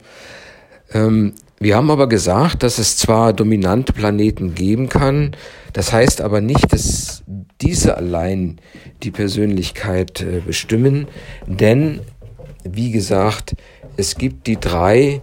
Ähm, 0.93 1.33
wir 1.59 1.75
haben 1.75 1.91
aber 1.91 2.07
gesagt, 2.07 2.63
dass 2.63 2.77
es 2.77 2.95
zwar 2.97 3.33
dominante 3.33 3.91
Planeten 3.91 4.55
geben 4.55 4.87
kann, 4.87 5.35
das 5.73 5.91
heißt 5.91 6.21
aber 6.21 6.39
nicht, 6.39 6.71
dass 6.71 7.23
diese 7.61 7.97
allein 7.97 8.61
die 9.03 9.11
Persönlichkeit 9.11 10.21
äh, 10.21 10.39
bestimmen, 10.45 11.07
denn 11.45 11.99
wie 12.63 12.91
gesagt, 12.91 13.55
es 13.97 14.15
gibt 14.15 14.47
die 14.47 14.57
drei, 14.59 15.21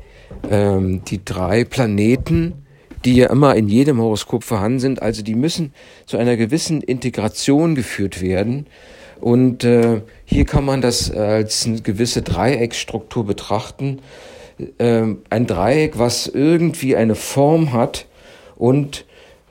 ähm, 0.50 1.02
die 1.06 1.24
drei 1.24 1.64
Planeten, 1.64 2.66
die 3.06 3.16
ja 3.16 3.30
immer 3.30 3.54
in 3.54 3.68
jedem 3.68 4.00
Horoskop 4.00 4.44
vorhanden 4.44 4.80
sind, 4.80 5.00
also 5.00 5.22
die 5.22 5.34
müssen 5.34 5.72
zu 6.06 6.18
einer 6.18 6.36
gewissen 6.36 6.82
Integration 6.82 7.74
geführt 7.74 8.20
werden. 8.20 8.66
Und 9.20 9.64
äh, 9.64 10.02
hier 10.24 10.44
kann 10.44 10.64
man 10.64 10.82
das 10.82 11.10
als 11.10 11.66
eine 11.66 11.80
gewisse 11.80 12.22
Dreiecksstruktur 12.22 13.24
betrachten. 13.24 14.00
Ähm, 14.78 15.18
ein 15.28 15.46
Dreieck, 15.46 15.98
was 15.98 16.26
irgendwie 16.26 16.96
eine 16.96 17.14
Form 17.14 17.72
hat 17.72 18.06
und 18.56 19.04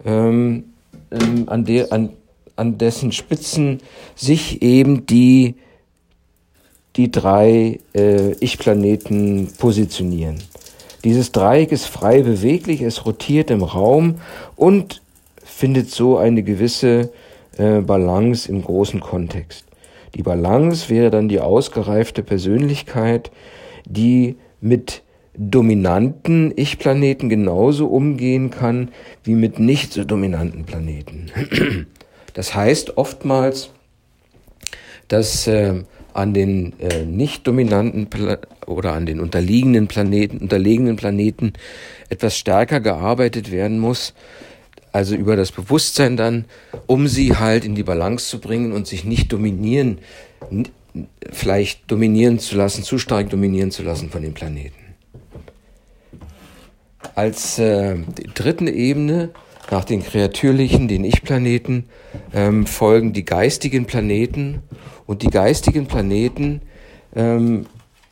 ähm, 0.05 0.65
ähm, 1.11 1.43
an, 1.47 1.65
der, 1.65 1.93
an, 1.93 2.09
an 2.55 2.77
dessen 2.77 3.11
Spitzen 3.11 3.81
sich 4.15 4.61
eben 4.61 5.05
die, 5.05 5.55
die 6.95 7.11
drei 7.11 7.79
äh, 7.93 8.31
Ich-Planeten 8.39 9.49
positionieren. 9.59 10.37
Dieses 11.03 11.31
Dreieck 11.31 11.71
ist 11.71 11.85
frei 11.85 12.23
beweglich, 12.23 12.81
es 12.81 13.05
rotiert 13.05 13.51
im 13.51 13.61
Raum 13.61 14.15
und 14.55 15.03
findet 15.43 15.91
so 15.91 16.17
eine 16.17 16.41
gewisse 16.41 17.11
äh, 17.57 17.81
Balance 17.81 18.49
im 18.49 18.63
großen 18.63 19.01
Kontext. 19.01 19.65
Die 20.15 20.23
Balance 20.23 20.89
wäre 20.89 21.11
dann 21.11 21.29
die 21.29 21.39
ausgereifte 21.39 22.23
Persönlichkeit, 22.23 23.31
die 23.85 24.35
mit 24.61 25.01
dominanten 25.37 26.53
Ich-Planeten 26.55 27.29
genauso 27.29 27.87
umgehen 27.87 28.49
kann 28.49 28.89
wie 29.23 29.35
mit 29.35 29.59
nicht 29.59 29.93
so 29.93 30.03
dominanten 30.03 30.65
Planeten. 30.65 31.31
Das 32.33 32.53
heißt 32.53 32.97
oftmals, 32.97 33.69
dass 35.07 35.47
äh, 35.47 35.83
an 36.13 36.33
den 36.33 36.73
äh, 36.79 37.05
nicht 37.05 37.47
dominanten 37.47 38.07
Pla 38.07 38.39
oder 38.65 38.91
an 38.91 39.05
den 39.05 39.21
unterliegenden 39.21 39.87
Planeten, 39.87 40.39
unterlegenen 40.39 40.97
Planeten 40.97 41.53
etwas 42.09 42.37
stärker 42.37 42.81
gearbeitet 42.81 43.51
werden 43.51 43.79
muss, 43.79 44.13
also 44.91 45.15
über 45.15 45.35
das 45.35 45.51
Bewusstsein 45.51 46.17
dann, 46.17 46.45
um 46.87 47.07
sie 47.07 47.35
halt 47.35 47.65
in 47.65 47.75
die 47.75 47.83
Balance 47.83 48.27
zu 48.29 48.39
bringen 48.39 48.71
und 48.71 48.87
sich 48.87 49.03
nicht 49.03 49.31
dominieren, 49.31 49.99
vielleicht 51.31 51.89
dominieren 51.91 52.39
zu 52.39 52.55
lassen, 52.55 52.83
zu 52.83 52.97
stark 52.97 53.29
dominieren 53.29 53.71
zu 53.71 53.83
lassen 53.83 54.09
von 54.09 54.21
den 54.21 54.33
Planeten. 54.33 54.75
Als 57.15 57.59
äh, 57.59 57.97
dritten 58.33 58.67
Ebene 58.67 59.29
nach 59.71 59.85
den 59.85 60.03
kreatürlichen, 60.03 60.87
den 60.87 61.03
Ich-Planeten, 61.03 61.85
ähm, 62.33 62.65
folgen 62.65 63.13
die 63.13 63.25
geistigen 63.25 63.85
Planeten 63.85 64.61
und 65.05 65.21
die 65.21 65.29
geistigen 65.29 65.87
Planeten 65.87 66.61
ähm, 67.15 67.65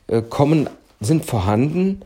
äh, 0.06 0.22
kommen, 0.22 0.68
sind 1.00 1.24
vorhanden, 1.24 2.00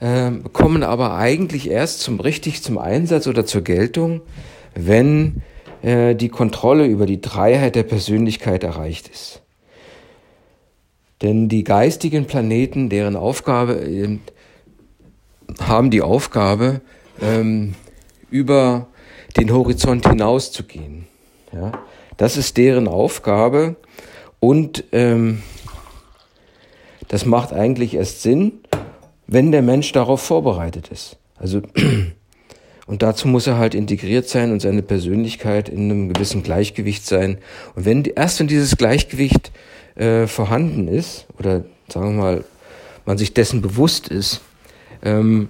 äh, 0.00 0.30
kommen 0.52 0.82
aber 0.82 1.16
eigentlich 1.16 1.70
erst 1.70 2.00
zum 2.00 2.20
richtig 2.20 2.62
zum 2.62 2.78
Einsatz 2.78 3.26
oder 3.26 3.46
zur 3.46 3.62
Geltung, 3.62 4.20
wenn 4.74 5.42
äh, 5.82 6.14
die 6.14 6.28
Kontrolle 6.28 6.86
über 6.86 7.06
die 7.06 7.20
Dreiheit 7.20 7.74
der 7.74 7.82
Persönlichkeit 7.82 8.64
erreicht 8.64 9.08
ist. 9.08 9.42
Denn 11.22 11.48
die 11.48 11.64
geistigen 11.64 12.26
Planeten, 12.26 12.88
deren 12.88 13.16
Aufgabe 13.16 13.74
äh, 13.74 14.18
haben 15.60 15.90
die 15.90 16.02
Aufgabe, 16.02 16.80
ähm, 17.20 17.74
über 18.30 18.86
den 19.36 19.52
Horizont 19.52 20.06
hinauszugehen. 20.08 21.06
Ja, 21.52 21.72
das 22.16 22.36
ist 22.36 22.56
deren 22.56 22.88
Aufgabe 22.88 23.76
und 24.40 24.84
ähm, 24.92 25.42
das 27.08 27.24
macht 27.24 27.52
eigentlich 27.52 27.94
erst 27.94 28.22
Sinn, 28.22 28.60
wenn 29.26 29.50
der 29.50 29.62
Mensch 29.62 29.92
darauf 29.92 30.20
vorbereitet 30.20 30.88
ist. 30.88 31.16
Also 31.36 31.62
und 32.86 33.02
dazu 33.02 33.28
muss 33.28 33.46
er 33.46 33.56
halt 33.56 33.74
integriert 33.74 34.28
sein 34.28 34.52
und 34.52 34.60
seine 34.60 34.82
Persönlichkeit 34.82 35.68
in 35.68 35.90
einem 35.90 36.12
gewissen 36.12 36.42
Gleichgewicht 36.42 37.06
sein. 37.06 37.38
Und 37.74 37.86
wenn 37.86 38.04
erst 38.04 38.40
wenn 38.40 38.48
dieses 38.48 38.76
Gleichgewicht 38.76 39.52
äh, 39.98 40.26
vorhanden 40.26 40.88
ist 40.88 41.26
oder 41.38 41.64
sagen 41.88 42.16
wir 42.16 42.22
mal 42.22 42.44
man 43.08 43.16
sich 43.16 43.32
dessen 43.32 43.62
bewusst 43.62 44.08
ist, 44.08 44.42
ähm, 45.02 45.48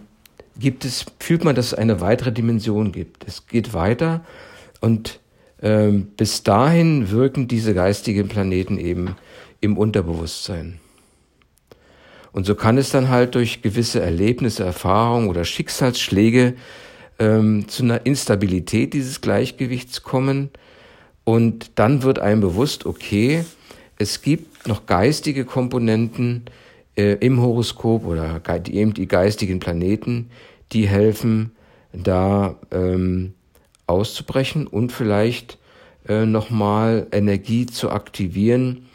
gibt 0.61 0.85
es, 0.85 1.07
fühlt 1.19 1.43
man, 1.43 1.57
dass 1.57 1.67
es 1.67 1.75
eine 1.75 2.01
weitere 2.01 2.31
Dimension 2.31 2.93
gibt. 2.93 3.27
Es 3.27 3.49
geht 3.49 3.75
weiter 3.75 4.25
und 4.81 5.19
ähm, 5.61 6.07
bis 6.17 6.45
dahin 6.45 7.11
wirken 7.11 7.49
diese 7.49 7.75
geistigen 7.75 8.29
Planeten 8.29 8.79
eben 8.79 9.17
im 9.61 9.77
Unterbewusstsein. 9.77 10.79
Und 12.31 12.47
so 12.47 12.55
kann 12.55 12.79
es 12.79 12.91
dann 12.91 13.09
halt 13.09 13.35
durch 13.35 13.61
gewisse 13.61 14.01
Erlebnisse, 14.01 14.65
Erfahrungen 14.65 15.29
oder 15.29 15.45
Schicksalsschläge 15.45 16.55
ähm, 17.19 17.67
zu 17.67 17.83
einer 17.83 18.07
Instabilität 18.07 18.95
dieses 18.95 19.21
Gleichgewichts 19.21 20.05
kommen. 20.05 20.51
Und 21.25 21.73
dann 21.75 22.05
wird 22.05 22.21
einem 22.21 22.41
bewusst, 22.41 22.87
okay, 22.87 23.45
es 23.99 24.23
gibt 24.23 24.67
noch 24.67 24.87
geistige 24.87 25.45
Komponenten, 25.45 26.45
äh, 26.97 27.15
im 27.15 27.41
Horoskop 27.41 28.05
oder 28.05 28.41
die, 28.59 28.75
eben 28.75 28.93
die 28.93 29.07
geistigen 29.07 29.61
Planeten, 29.61 30.31
die 30.73 30.89
helfen, 30.89 31.53
da 31.93 32.57
ähm, 32.71 33.35
auszubrechen 33.87 34.67
und 34.67 34.93
vielleicht 34.93 35.59
äh, 36.09 36.27
nochmal 36.27 37.07
Energie 37.13 37.67
zu 37.67 37.91
aktivieren, 37.91 38.87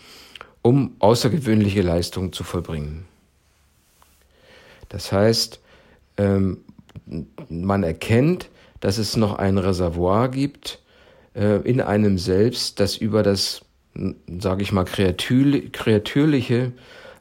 um 0.61 0.95
außergewöhnliche 0.99 1.81
Leistungen 1.81 2.33
zu 2.33 2.43
vollbringen. 2.43 3.05
Das 4.89 5.11
heißt, 5.11 5.59
ähm, 6.17 6.57
man 7.49 7.83
erkennt, 7.83 8.49
dass 8.79 8.97
es 8.97 9.15
noch 9.15 9.35
ein 9.35 9.57
Reservoir 9.57 10.29
gibt 10.29 10.79
äh, 11.35 11.57
in 11.67 11.81
einem 11.81 12.17
selbst, 12.17 12.79
das 12.79 12.97
über 12.97 13.23
das, 13.23 13.61
sage 14.39 14.63
ich 14.63 14.71
mal, 14.71 14.85
kreatürliche 14.85 16.73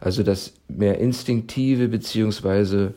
also 0.03 0.25
das 0.25 0.55
mehr 0.67 0.99
instinktive 0.99 1.87
beziehungsweise 1.87 2.95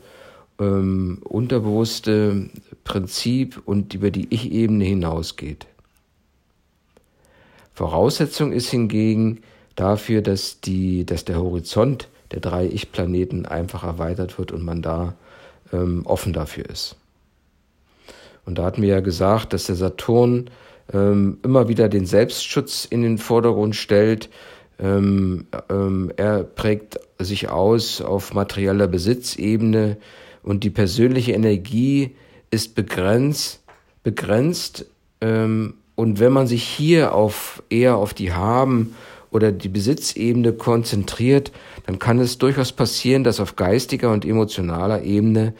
ähm, 0.58 1.20
unterbewusste 1.22 2.50
Prinzip 2.82 3.62
und 3.64 3.94
über 3.94 4.10
die 4.10 4.26
Ich-Ebene 4.34 4.84
hinausgeht. 4.84 5.66
Voraussetzung 7.74 8.52
ist 8.52 8.70
hingegen 8.70 9.42
dafür, 9.76 10.20
dass, 10.20 10.60
die, 10.60 11.06
dass 11.06 11.24
der 11.24 11.38
Horizont 11.38 12.08
der 12.32 12.40
drei 12.40 12.66
Ich-Planeten 12.66 13.46
einfach 13.46 13.84
erweitert 13.84 14.36
wird 14.36 14.50
und 14.50 14.64
man 14.64 14.82
da 14.82 15.14
ähm, 15.72 16.04
offen 16.06 16.32
dafür 16.32 16.68
ist. 16.68 16.96
Und 18.44 18.58
da 18.58 18.64
hatten 18.64 18.82
wir 18.82 18.88
ja 18.88 19.00
gesagt, 19.00 19.52
dass 19.52 19.66
der 19.66 19.76
Saturn 19.76 20.50
ähm, 20.92 21.38
immer 21.42 21.68
wieder 21.68 21.88
den 21.88 22.06
Selbstschutz 22.06 22.84
in 22.84 23.02
den 23.02 23.18
Vordergrund 23.18 23.76
stellt, 23.76 24.28
ähm, 24.78 25.46
ähm, 25.70 26.12
er 26.16 26.44
prägt 26.44 26.98
sich 27.18 27.48
aus 27.48 28.00
auf 28.00 28.34
materieller 28.34 28.86
Besitzebene 28.86 29.96
und 30.42 30.64
die 30.64 30.70
persönliche 30.70 31.32
Energie 31.32 32.14
ist 32.50 32.74
begrenzt, 32.74 33.62
begrenzt. 34.02 34.86
Ähm, 35.20 35.74
und 35.94 36.20
wenn 36.20 36.32
man 36.32 36.46
sich 36.46 36.62
hier 36.62 37.14
auf 37.14 37.62
eher 37.70 37.96
auf 37.96 38.12
die 38.12 38.32
Haben 38.32 38.94
oder 39.30 39.50
die 39.50 39.68
Besitzebene 39.68 40.52
konzentriert, 40.52 41.52
dann 41.86 41.98
kann 41.98 42.18
es 42.18 42.38
durchaus 42.38 42.72
passieren, 42.72 43.24
dass 43.24 43.40
auf 43.40 43.56
geistiger 43.56 44.12
und 44.12 44.24
emotionaler 44.24 45.02
Ebene 45.02 45.54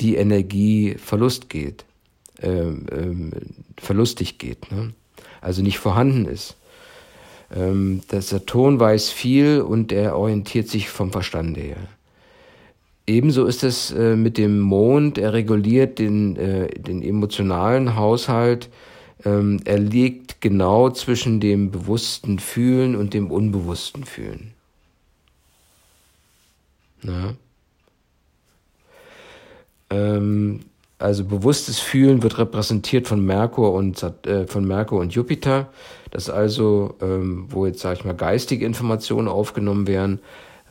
die 0.00 0.16
Energie 0.16 0.94
Verlust 0.96 1.48
geht, 1.48 1.84
ähm, 2.42 2.86
ähm, 2.90 3.30
verlustig 3.78 4.38
geht, 4.38 4.70
ne? 4.72 4.92
also 5.40 5.62
nicht 5.62 5.78
vorhanden 5.78 6.26
ist. 6.26 6.56
Ähm, 7.54 8.02
der 8.10 8.22
Saturn 8.22 8.78
weiß 8.78 9.10
viel 9.10 9.60
und 9.60 9.92
er 9.92 10.16
orientiert 10.16 10.68
sich 10.68 10.88
vom 10.88 11.10
Verstande 11.10 11.60
her. 11.60 11.88
Ebenso 13.06 13.46
ist 13.46 13.64
es 13.64 13.90
äh, 13.90 14.14
mit 14.14 14.38
dem 14.38 14.60
Mond, 14.60 15.18
er 15.18 15.32
reguliert 15.32 15.98
den, 15.98 16.36
äh, 16.36 16.68
den 16.68 17.02
emotionalen 17.02 17.96
Haushalt, 17.96 18.68
ähm, 19.24 19.60
er 19.64 19.78
liegt 19.78 20.40
genau 20.40 20.90
zwischen 20.90 21.40
dem 21.40 21.70
bewussten 21.70 22.38
Fühlen 22.38 22.94
und 22.94 23.12
dem 23.12 23.30
unbewussten 23.30 24.04
Fühlen. 24.04 24.52
Na? 27.02 27.34
Ähm, 29.90 30.60
also 31.00 31.24
bewusstes 31.24 31.78
Fühlen 31.78 32.22
wird 32.22 32.38
repräsentiert 32.38 33.08
von 33.08 33.24
Merkur 33.24 33.72
und 33.72 34.02
äh, 34.26 34.46
von 34.46 34.66
Merkur 34.66 35.00
und 35.00 35.14
Jupiter. 35.14 35.68
Das 36.10 36.28
also, 36.28 36.94
ähm, 37.00 37.46
wo 37.48 37.66
jetzt 37.66 37.80
sage 37.80 37.98
ich 37.98 38.04
mal 38.04 38.14
geistige 38.14 38.66
Informationen 38.66 39.28
aufgenommen 39.28 39.86
werden. 39.86 40.20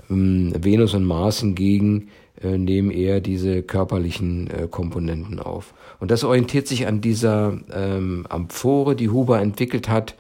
Ähm, 0.10 0.54
Venus 0.56 0.94
und 0.94 1.06
Mars 1.06 1.40
hingegen 1.40 2.10
äh, 2.44 2.58
nehmen 2.58 2.92
eher 2.92 3.22
diese 3.22 3.64
körperlichen 3.64 4.50
äh, 4.50 4.68
Komponenten 4.70 5.40
auf. 5.40 5.74
Und 6.00 6.12
das 6.12 6.24
orientiert 6.24 6.68
sich 6.68 6.88
an 6.88 7.02
dieser 7.02 7.58
ähm, 7.74 8.26
Amphore, 8.30 8.96
die 8.96 9.10
Huber 9.10 9.42
entwickelt 9.42 9.90
hat, 9.90 10.16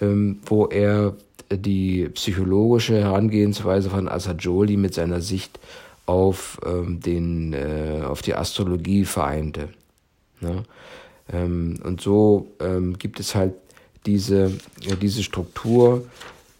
ähm, 0.00 0.40
wo 0.44 0.66
er 0.66 1.14
die 1.50 2.08
psychologische 2.10 3.00
Herangehensweise 3.00 3.88
von 3.88 4.08
Assagioli 4.08 4.76
mit 4.76 4.94
seiner 4.94 5.20
Sicht 5.20 5.58
auf, 6.06 6.60
ähm, 6.64 7.00
den, 7.00 7.52
äh, 7.52 8.02
auf 8.04 8.22
die 8.22 8.34
Astrologie 8.34 9.04
vereinte. 9.04 9.68
Ne? 10.40 10.62
Ähm, 11.32 11.80
und 11.82 12.00
so 12.00 12.48
ähm, 12.60 12.98
gibt 12.98 13.20
es 13.20 13.34
halt 13.34 13.54
diese, 14.06 14.52
ja, 14.80 14.94
diese 14.94 15.22
Struktur, 15.22 16.06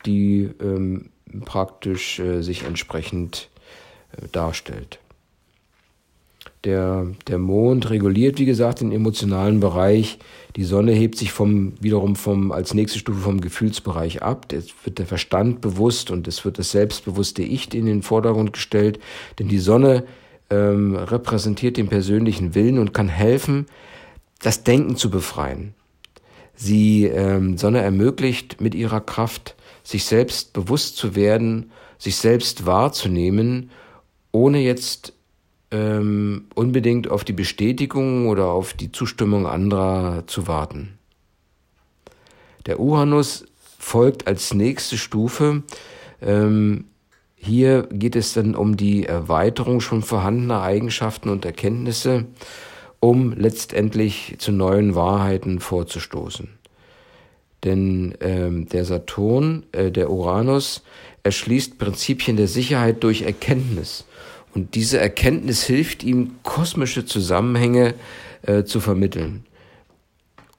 die 0.05 0.51
ähm, 0.61 1.11
praktisch 1.45 2.19
äh, 2.19 2.43
sich 2.43 2.65
entsprechend 2.65 3.49
äh, 4.13 4.27
darstellt. 4.33 4.99
Der, 6.67 7.07
der 7.29 7.39
Mond 7.39 7.91
reguliert, 7.91 8.41
wie 8.41 8.45
gesagt, 8.45 8.81
den 8.81 8.91
emotionalen 8.91 9.61
Bereich. 9.61 10.19
Die 10.57 10.65
Sonne 10.65 10.93
hebt 10.93 11.17
sich 11.17 11.31
vom, 11.31 11.75
wiederum 11.81 12.17
vom, 12.17 12.51
als 12.51 12.75
nächste 12.75 12.99
Stufe 12.99 13.21
vom 13.21 13.41
Gefühlsbereich 13.41 14.23
ab. 14.23 14.53
Es 14.53 14.75
wird 14.83 14.99
der 14.99 15.07
Verstand 15.07 15.61
bewusst 15.61 16.11
und 16.11 16.27
es 16.27 16.45
wird 16.45 16.59
das 16.59 16.73
selbstbewusste 16.73 17.43
Ich 17.43 17.73
in 17.73 17.87
den 17.87 18.03
Vordergrund 18.03 18.53
gestellt. 18.53 18.99
Denn 19.39 19.47
die 19.47 19.61
Sonne 19.61 20.05
ähm, 20.51 20.97
repräsentiert 20.97 21.77
den 21.77 21.87
persönlichen 21.87 22.57
Willen 22.57 22.81
und 22.81 22.93
kann 22.93 23.09
helfen, 23.09 23.67
das 24.41 24.65
Denken 24.65 24.97
zu 24.97 25.09
befreien. 25.09 25.75
Sie, 26.57 27.05
ähm, 27.05 27.59
Sonne 27.59 27.81
ermöglicht 27.81 28.61
mit 28.61 28.75
ihrer 28.75 29.01
Kraft, 29.01 29.55
sich 29.85 30.05
selbst 30.05 30.53
bewusst 30.53 30.97
zu 30.97 31.15
werden, 31.15 31.71
sich 31.97 32.17
selbst 32.17 32.67
wahrzunehmen, 32.67 33.71
ohne 34.33 34.59
jetzt 34.59 35.13
ähm, 35.77 36.47
unbedingt 36.55 37.11
auf 37.11 37.25
die 37.25 37.33
Bestätigung 37.33 38.29
oder 38.29 38.47
auf 38.47 38.73
die 38.73 38.93
Zustimmung 38.93 39.47
anderer 39.47 40.25
zu 40.27 40.47
warten. 40.47 40.99
Der 42.65 42.81
Uranus 42.81 43.45
folgt 43.79 44.27
als 44.27 44.55
nächste 44.55 44.97
Stufe. 44.97 45.63
Ähm, 46.23 46.87
hier 47.37 47.89
geht 47.93 48.17
es 48.17 48.33
dann 48.33 48.55
um 48.55 48.77
die 48.77 49.05
Erweiterung 49.05 49.81
schon 49.81 50.03
vorhandener 50.03 50.63
Eigenschaften 50.63 51.29
und 51.29 51.45
Erkenntnisse, 51.45 52.25
um 52.99 53.33
letztendlich 53.33 54.37
zu 54.39 54.53
neuen 54.53 54.95
Wahrheiten 54.95 55.61
vorzustoßen. 55.61 56.49
Denn 57.65 58.15
ähm, 58.21 58.69
der 58.69 58.85
Saturn, 58.85 59.65
äh, 59.73 59.91
der 59.91 60.11
Uranus, 60.11 60.83
erschließt 61.23 61.79
Prinzipien 61.79 62.37
der 62.37 62.49
Sicherheit 62.49 63.03
durch 63.05 63.23
Erkenntnis. 63.23 64.05
Und 64.57 64.75
diese 64.75 64.99
Erkenntnis 64.99 65.65
hilft 65.65 66.03
ihm, 66.03 66.37
kosmische 66.43 67.05
Zusammenhänge 67.05 67.93
äh, 68.41 68.65
zu 68.65 68.81
vermitteln. 68.81 69.45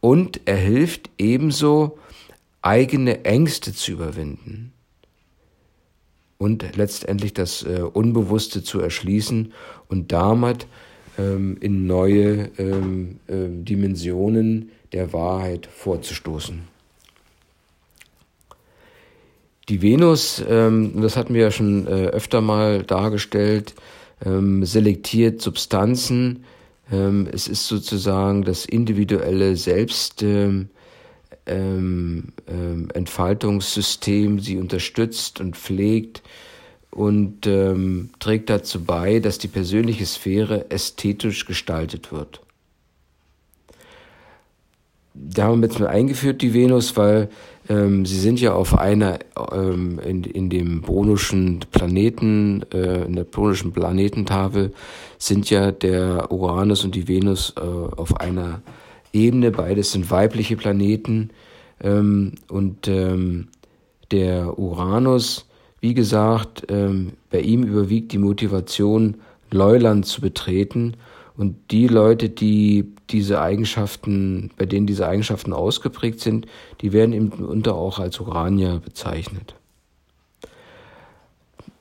Und 0.02 0.40
er 0.46 0.58
hilft 0.58 1.10
ebenso, 1.18 1.98
eigene 2.62 3.26
Ängste 3.26 3.74
zu 3.74 3.94
überwinden 3.94 4.72
und 6.38 6.76
letztendlich 6.76 7.34
das 7.34 7.64
äh, 7.64 7.82
Unbewusste 7.82 8.62
zu 8.62 8.80
erschließen 8.80 9.52
und 9.88 10.12
damit 10.12 10.68
ähm, 11.18 11.58
in 11.60 11.88
neue 11.88 12.52
ähm, 12.60 13.20
äh, 13.26 13.48
Dimensionen 13.50 14.70
der 14.92 15.12
Wahrheit 15.12 15.66
vorzustoßen. 15.66 16.68
Die 19.70 19.82
Venus, 19.82 20.42
ähm, 20.48 21.02
das 21.02 21.18
hatten 21.18 21.34
wir 21.34 21.42
ja 21.42 21.52
schon 21.52 21.88
äh, 21.88 22.08
öfter 22.08 22.42
mal 22.42 22.84
dargestellt, 22.84 23.76
ähm, 24.26 24.64
selektiert 24.64 25.42
Substanzen. 25.42 26.46
Ähm, 26.92 27.28
es 27.32 27.48
ist 27.48 27.68
sozusagen 27.68 28.44
das 28.44 28.66
individuelle 28.66 29.58
Selbst. 29.58 30.24
Ähm, 30.24 30.70
ähm, 31.48 32.34
ähm, 32.48 32.90
Entfaltungssystem 32.94 34.40
sie 34.40 34.58
unterstützt 34.58 35.40
und 35.40 35.56
pflegt 35.56 36.22
und 36.92 37.48
ähm, 37.48 38.10
trägt 38.20 38.50
dazu 38.50 38.84
bei, 38.84 39.20
dass 39.20 39.38
die 39.38 39.48
persönliche 39.48 40.06
Sphäre 40.06 40.70
ästhetisch 40.72 41.46
gestaltet 41.46 42.12
wird. 42.12 42.42
Da 45.14 45.46
haben 45.46 45.62
wir 45.62 45.70
jetzt 45.70 45.80
mal 45.80 45.88
eingeführt, 45.88 46.42
die 46.42 46.54
Venus, 46.54 46.96
weil 46.96 47.30
ähm, 47.70 48.06
sie 48.06 48.20
sind 48.20 48.40
ja 48.40 48.54
auf 48.54 48.78
einer, 48.78 49.20
ähm, 49.52 50.00
in, 50.00 50.24
in 50.24 50.50
dem 50.50 50.82
bonischen 50.82 51.60
Planeten, 51.72 52.64
äh, 52.74 53.06
in 53.06 53.16
der 53.16 53.26
bonischen 53.26 53.72
Planetentafel 53.72 54.74
sind 55.18 55.50
ja 55.50 55.72
der 55.72 56.32
Uranus 56.32 56.84
und 56.84 56.96
die 56.96 57.08
Venus 57.08 57.54
äh, 57.58 57.62
auf 57.62 58.20
einer 58.20 58.62
Ebene, 59.14 59.52
beides 59.52 59.92
sind 59.92 60.10
weibliche 60.12 60.56
Planeten. 60.56 61.32
Ähm, 61.82 62.34
und 62.48 62.88
ähm, 62.88 63.48
der 64.12 64.58
Uranus, 64.58 65.46
wie 65.82 65.94
gesagt, 65.94 66.68
ähm, 66.70 67.14
bei 67.30 67.42
ihm 67.42 67.64
überwiegt 67.64 68.12
die 68.14 68.18
Motivation, 68.18 69.16
Leuland 69.52 70.06
zu 70.06 70.22
betreten 70.22 70.96
und 71.38 71.56
die 71.72 71.88
Leute, 71.88 72.30
die 72.30 72.92
diese 73.12 73.40
Eigenschaften, 73.40 74.50
bei 74.58 74.66
denen 74.66 74.88
diese 74.88 75.08
Eigenschaften 75.08 75.54
ausgeprägt 75.54 76.20
sind, 76.20 76.48
die 76.82 76.92
werden 76.92 77.14
eben 77.14 77.30
unter 77.30 77.76
auch 77.76 78.00
als 78.00 78.20
Uranier 78.20 78.82
bezeichnet. 78.84 79.56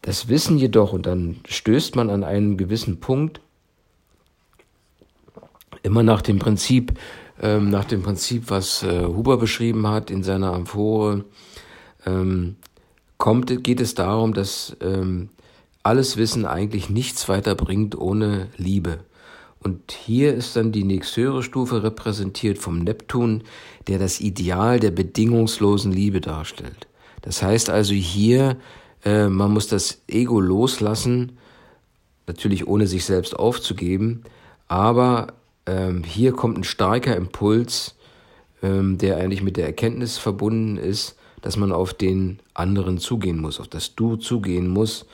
Das 0.03 0.29
Wissen 0.29 0.59
jedoch, 0.59 0.93
und 0.93 1.07
dann 1.07 1.41
stößt 1.49 1.97
man 1.97 2.11
an 2.11 2.23
einen 2.23 2.59
gewissen 2.59 3.01
Punkt, 3.01 3.41
immer 5.83 6.03
nach 6.03 6.23
dem 6.23 6.39
Prinzip, 6.39 6.99
ähm, 7.41 7.71
nach 7.71 7.87
dem 7.87 8.03
Prinzip, 8.03 8.51
was 8.51 8.83
äh, 8.83 9.05
Huber 9.05 9.39
beschrieben 9.39 9.87
hat 9.89 10.11
in 10.11 10.23
seiner 10.23 10.53
Amphore, 10.53 11.25
ähm, 12.05 12.57
kommt, 13.17 13.65
geht 13.65 13.81
es 13.81 13.95
darum, 13.95 14.35
dass 14.35 14.77
ähm, 14.81 15.31
alles 15.83 16.17
Wissen 16.17 16.45
eigentlich 16.45 16.91
nichts 16.91 17.29
weiter 17.29 17.55
bringt 17.55 17.97
ohne 17.97 18.49
Liebe. 18.57 19.01
Und 19.67 19.91
hier 19.91 20.33
ist 20.33 20.55
dann 20.55 20.71
die 20.71 20.85
nächsthöhere 20.85 21.43
Stufe 21.43 21.83
repräsentiert 21.83 22.57
vom 22.57 22.79
Neptun, 22.79 23.43
der 23.89 23.99
das 23.99 24.21
Ideal 24.21 24.79
der 24.79 24.93
bedingungslosen 24.93 25.91
Liebe 25.91 26.21
darstellt. 26.21 26.87
Das 27.23 27.43
heißt 27.43 27.69
also 27.69 27.93
hier, 27.93 28.59
äh, 29.05 29.27
man 29.27 29.53
muss 29.53 29.67
das 29.67 30.03
Ego 30.07 30.39
loslassen, 30.39 31.39
natürlich 32.29 32.69
ohne 32.69 32.87
sich 32.87 33.05
selbst 33.05 33.37
aufzugeben, 33.37 34.23
aber 34.69 35.35
ähm, 35.67 36.05
hier 36.05 36.31
kommt 36.31 36.59
ein 36.59 36.63
starker 36.63 37.17
Impuls, 37.17 37.97
ähm, 38.63 38.99
der 38.99 39.17
eigentlich 39.17 39.43
mit 39.43 39.57
der 39.57 39.67
Erkenntnis 39.67 40.17
verbunden 40.17 40.77
ist, 40.77 41.17
dass 41.43 41.57
man 41.57 41.73
auf 41.73 41.93
den 41.93 42.39
anderen 42.55 42.99
zugehen 42.99 43.41
muss, 43.41 43.59
auf 43.59 43.67
das 43.67 43.97
Du 43.97 44.15
zugehen 44.15 44.69
muss, 44.69 45.07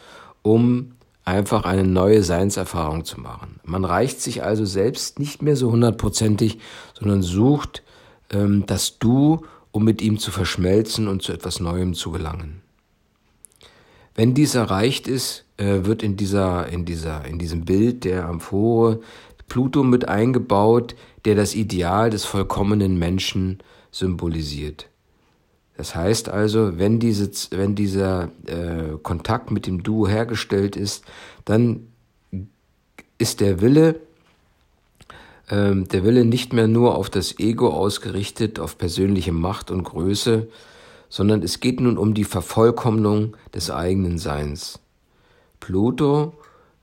um 0.42 0.92
einfach 1.24 1.64
eine 1.64 1.84
neue 1.84 2.22
Seinserfahrung 2.22 3.04
zu 3.04 3.20
machen. 3.20 3.60
Man 3.64 3.84
reicht 3.84 4.20
sich 4.20 4.42
also 4.42 4.64
selbst 4.64 5.18
nicht 5.18 5.42
mehr 5.42 5.56
so 5.56 5.70
hundertprozentig, 5.70 6.58
sondern 6.98 7.22
sucht 7.22 7.82
ähm, 8.30 8.64
das 8.66 8.98
Du, 8.98 9.42
um 9.70 9.84
mit 9.84 10.02
ihm 10.02 10.18
zu 10.18 10.30
verschmelzen 10.30 11.08
und 11.08 11.22
zu 11.22 11.32
etwas 11.32 11.60
Neuem 11.60 11.94
zu 11.94 12.10
gelangen. 12.10 12.62
Wenn 14.14 14.34
dies 14.34 14.54
erreicht 14.54 15.08
ist, 15.08 15.44
äh, 15.56 15.84
wird 15.84 16.02
in 16.02 16.16
dieser, 16.16 16.68
in 16.68 16.84
dieser, 16.84 17.24
in 17.24 17.38
diesem 17.38 17.64
Bild 17.64 18.04
der 18.04 18.26
Amphore 18.26 19.00
Pluto 19.48 19.82
mit 19.82 20.08
eingebaut, 20.08 20.94
der 21.24 21.34
das 21.34 21.54
Ideal 21.54 22.10
des 22.10 22.24
vollkommenen 22.24 22.98
Menschen 22.98 23.58
symbolisiert. 23.90 24.88
Das 25.76 25.94
heißt 25.94 26.28
also, 26.28 26.78
wenn, 26.78 27.00
diese, 27.00 27.30
wenn 27.50 27.74
dieser 27.74 28.30
äh, 28.46 28.98
Kontakt 29.02 29.50
mit 29.50 29.66
dem 29.66 29.82
Duo 29.82 30.06
hergestellt 30.06 30.76
ist, 30.76 31.04
dann 31.44 31.88
ist 33.18 33.40
der 33.40 33.60
Wille, 33.60 34.00
äh, 35.48 35.74
der 35.74 36.04
Wille 36.04 36.24
nicht 36.24 36.52
mehr 36.52 36.68
nur 36.68 36.96
auf 36.96 37.08
das 37.08 37.38
Ego 37.38 37.70
ausgerichtet, 37.70 38.60
auf 38.60 38.76
persönliche 38.76 39.32
Macht 39.32 39.70
und 39.70 39.84
Größe, 39.84 40.48
sondern 41.08 41.42
es 41.42 41.60
geht 41.60 41.80
nun 41.80 41.98
um 41.98 42.14
die 42.14 42.24
Vervollkommnung 42.24 43.36
des 43.54 43.70
eigenen 43.70 44.18
Seins. 44.18 44.78
Pluto 45.60 46.34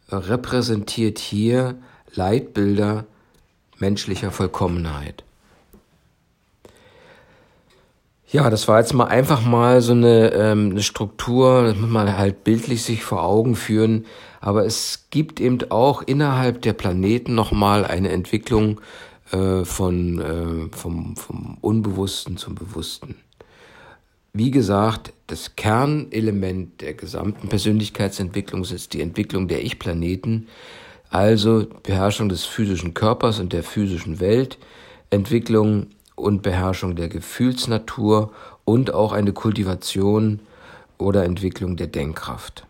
äh, 0.10 0.16
repräsentiert 0.16 1.20
hier 1.20 1.76
Leitbilder 2.14 3.06
menschlicher 3.78 4.32
Vollkommenheit. 4.32 5.24
Ja, 8.32 8.52
das 8.52 8.68
war 8.68 8.80
jetzt 8.80 8.94
mal 8.94 9.06
einfach 9.06 9.44
mal 9.44 9.82
so 9.82 9.94
eine, 9.94 10.32
ähm, 10.34 10.70
eine 10.72 10.84
Struktur, 10.84 11.64
das 11.64 11.78
muss 11.78 11.90
man 11.90 12.16
halt 12.16 12.44
bildlich 12.44 12.84
sich 12.84 13.04
vor 13.04 13.24
Augen 13.24 13.56
führen. 13.56 14.06
Aber 14.40 14.66
es 14.66 15.08
gibt 15.10 15.40
eben 15.40 15.60
auch 15.72 16.04
innerhalb 16.04 16.62
der 16.62 16.74
Planeten 16.74 17.34
nochmal 17.34 17.86
eine 17.86 18.10
Entwicklung 18.10 18.82
äh, 19.32 19.66
von, 19.66 20.20
äh, 20.20 20.76
vom, 20.76 21.16
vom 21.16 21.58
Unbewussten 21.62 22.38
zum 22.38 22.54
Bewussten. 22.54 23.16
Wie 24.32 24.52
gesagt, 24.52 25.12
das 25.26 25.56
Kernelement 25.56 26.82
der 26.82 26.94
gesamten 26.94 27.50
Persönlichkeitsentwicklung 27.50 28.62
ist 28.62 28.94
die 28.94 29.02
Entwicklung 29.02 29.48
der 29.48 29.64
Ich-Planeten 29.64 30.48
also 31.10 31.66
Beherrschung 31.84 32.30
des 32.30 32.46
physischen 32.46 32.94
Körpers 32.94 33.40
und 33.40 33.54
der 33.54 33.64
physischen 33.64 34.20
Welt, 34.20 34.60
Entwicklung 35.10 35.88
und 36.20 36.42
Beherrschung 36.42 36.96
der 36.96 37.08
Gefühlsnatur 37.08 38.32
und 38.66 38.94
auch 38.94 39.14
eine 39.14 39.34
Kultivation 39.34 40.40
oder 40.98 41.24
Entwicklung 41.24 41.76
der 41.76 41.88
Denkkraft. 41.88 42.66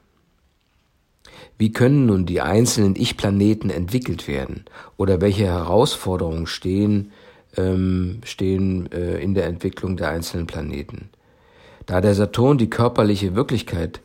Wie 1.57 1.73
können 1.73 2.05
nun 2.05 2.25
die 2.25 2.39
einzelnen 2.39 2.95
Ich-Planeten 2.95 3.69
entwickelt 3.69 4.27
werden 4.27 4.63
oder 4.95 5.19
welche 5.19 5.45
Herausforderungen 5.45 6.47
stehen, 6.47 7.11
ähm, 7.57 8.21
stehen 8.23 8.89
äh, 8.93 9.17
in 9.19 9.33
der 9.33 9.47
Entwicklung 9.47 9.97
der 9.97 10.09
einzelnen 10.09 10.47
Planeten? 10.47 11.09
Da 11.85 11.99
der 11.99 12.15
Saturn 12.15 12.57
die 12.57 12.69
körperliche 12.69 13.35
Wirklichkeit 13.35 13.99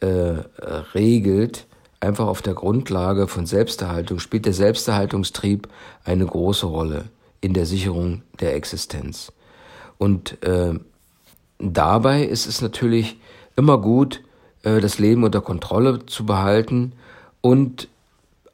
äh, 0.00 0.06
regelt, 0.94 1.66
einfach 2.00 2.26
auf 2.26 2.42
der 2.42 2.54
Grundlage 2.54 3.28
von 3.28 3.46
Selbsterhaltung, 3.46 4.18
spielt 4.18 4.46
der 4.46 4.52
Selbsterhaltungstrieb 4.52 5.68
eine 6.04 6.26
große 6.26 6.66
Rolle 6.66 7.04
in 7.40 7.54
der 7.54 7.66
Sicherung 7.66 8.22
der 8.40 8.54
Existenz. 8.54 9.32
Und 9.98 10.42
äh, 10.42 10.78
dabei 11.58 12.24
ist 12.24 12.46
es 12.46 12.60
natürlich 12.60 13.18
immer 13.56 13.78
gut, 13.78 14.22
äh, 14.62 14.80
das 14.80 14.98
Leben 14.98 15.24
unter 15.24 15.40
Kontrolle 15.40 16.06
zu 16.06 16.26
behalten 16.26 16.92
und 17.40 17.88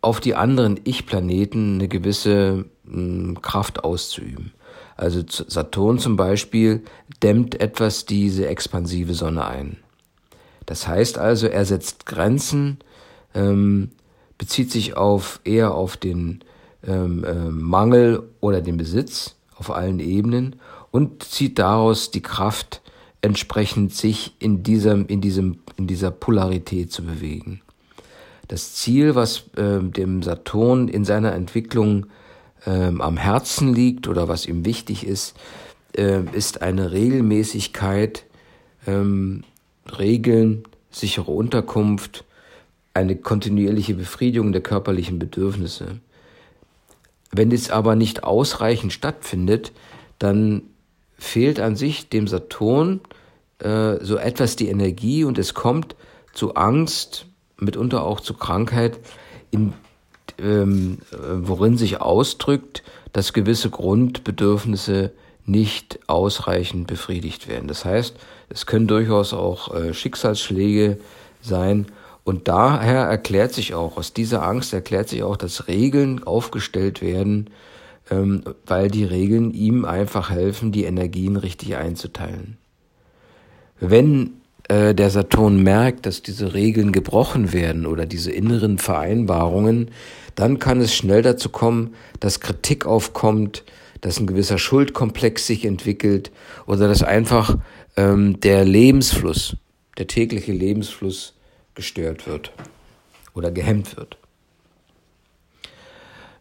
auf 0.01 0.21
die 0.21 0.35
anderen 0.35 0.81
Ich-Planeten 0.85 1.75
eine 1.75 1.89
gewisse 1.89 2.67
mh, 2.85 2.93
hm, 2.93 3.43
Kraft 3.43 3.85
auszuüben. 3.85 4.53
Also 4.97 5.23
Saturn 5.27 5.99
zum 5.99 6.17
Beispiel 6.17 6.83
dämmt 7.23 7.61
etwas 7.61 8.07
diese 8.07 8.49
expansive 8.49 9.15
Sonne 9.15 9.45
ein. 9.45 9.77
Das 10.65 10.89
heißt 10.89 11.19
also, 11.19 11.47
er 11.47 11.65
setzt 11.65 12.07
Grenzen, 12.07 12.79
ähm, 13.35 13.91
bezieht 14.39 14.71
sich 14.71 14.97
auf 14.97 15.41
eher 15.45 15.75
auf 15.75 15.97
den 15.97 16.41
ähm, 16.87 17.25
äh, 17.25 17.35
Mangel 17.51 18.23
oder 18.41 18.61
den 18.61 18.77
Besitz 18.77 19.37
auf 19.57 19.71
allen 19.71 20.01
Ebenen 20.01 20.57
und 20.91 21.23
zieht 21.23 21.59
daraus 21.59 22.11
die 22.11 22.23
Kraft, 22.23 22.83
entsprechend 23.23 23.95
sich 23.95 24.35
in 24.39 24.63
diesem, 24.63 25.07
in 25.07 25.21
diesem, 25.21 25.59
in 25.77 25.87
dieser 25.87 26.11
Polarität 26.11 26.93
zu 26.93 27.03
bewegen. 27.03 27.61
Das 28.49 28.75
Ziel, 28.75 29.15
was 29.15 29.45
äh, 29.57 29.81
dem 29.83 30.23
Saturn 30.23 30.89
in 30.89 31.05
seiner 31.05 31.33
Entwicklung 31.33 32.07
ähm, 32.67 33.01
am 33.01 33.17
Herzen 33.17 33.75
liegt 33.75 34.07
oder 34.07 34.29
was 34.29 34.47
ihm 34.47 34.65
wichtig 34.65 35.07
ist, 35.07 35.35
äh, 35.97 36.23
ist 36.33 36.63
eine 36.63 36.93
Regelmäßigkeit, 36.93 38.25
ähm, 38.87 39.43
Regeln, 39.99 40.65
sichere 40.91 41.31
Unterkunft, 41.33 42.25
eine 42.95 43.17
kontinuierliche 43.17 43.95
Befriedigung 43.95 44.53
der 44.53 44.63
körperlichen 44.63 45.19
Bedürfnisse. 45.19 46.01
Wenn 47.37 47.51
dies 47.51 47.71
aber 47.71 47.97
nicht 47.97 48.25
ausreichend 48.25 48.93
stattfindet, 48.93 49.73
dann 50.19 50.63
fehlt 51.19 51.61
an 51.61 51.77
sich 51.77 52.09
dem 52.09 52.29
Saturn 52.29 53.01
äh, 53.59 53.97
so 54.03 54.17
etwas 54.17 54.57
die 54.57 54.69
Energie 54.69 55.25
und 55.25 55.39
es 55.39 55.55
kommt 55.55 55.97
zu 56.33 56.55
Angst, 56.55 57.27
mitunter 57.59 58.05
auch 58.05 58.21
zu 58.21 58.35
Krankheit, 58.35 58.99
in, 59.51 59.73
ähm, 60.39 60.99
worin 61.13 61.79
sich 61.79 62.01
ausdrückt, 62.01 62.83
dass 63.13 63.33
gewisse 63.33 63.71
Grundbedürfnisse 63.71 65.13
nicht 65.47 66.01
ausreichend 66.09 66.87
befriedigt 66.87 67.49
werden. 67.49 67.69
Das 67.69 67.85
heißt, 67.85 68.17
es 68.49 68.67
können 68.67 68.87
durchaus 68.87 69.33
auch 69.33 69.75
äh, 69.75 69.95
Schicksalsschläge 69.95 70.99
sein. 71.41 71.87
Und 72.27 72.49
daher 72.49 73.03
erklärt 73.03 73.53
sich 73.53 73.75
auch, 73.75 73.97
aus 73.97 74.13
dieser 74.13 74.43
Angst 74.43 74.73
erklärt 74.73 75.09
sich 75.09 75.23
auch, 75.23 75.37
dass 75.37 75.69
Regeln 75.69 76.25
aufgestellt 76.25 77.01
werden, 77.01 77.51
ähm, 78.11 78.43
weil 78.67 78.91
die 78.91 79.05
Regeln 79.05 79.53
ihm 79.53 79.85
einfach 79.85 80.29
helfen, 80.29 80.73
die 80.73 80.83
Energien 80.83 81.37
richtig 81.37 81.77
einzuteilen. 81.77 82.57
Wenn 83.79 84.41
äh, 84.67 84.93
der 84.93 85.11
Saturn 85.11 85.63
merkt, 85.63 86.05
dass 86.05 86.21
diese 86.21 86.53
Regeln 86.53 86.91
gebrochen 86.91 87.53
werden 87.53 87.87
oder 87.87 88.07
diese 88.07 88.33
inneren 88.33 88.79
Vereinbarungen, 88.79 89.93
dann 90.35 90.59
kann 90.59 90.81
es 90.81 90.97
schnell 90.97 91.23
dazu 91.23 91.49
kommen, 91.49 91.95
dass 92.19 92.41
Kritik 92.41 92.87
aufkommt, 92.87 93.63
dass 94.01 94.19
ein 94.19 94.27
gewisser 94.27 94.59
Schuldkomplex 94.59 95.47
sich 95.47 95.65
entwickelt 95.65 96.33
oder 96.67 96.89
dass 96.89 97.05
einfach 97.05 97.57
ähm, 97.97 98.41
der 98.41 98.65
Lebensfluss, 98.65 99.57
der 99.97 100.09
tägliche 100.09 100.51
Lebensfluss 100.51 101.36
gestört 101.77 102.27
wird 102.27 102.53
oder 103.35 103.53
gehemmt 103.53 103.97
wird. 103.97 104.17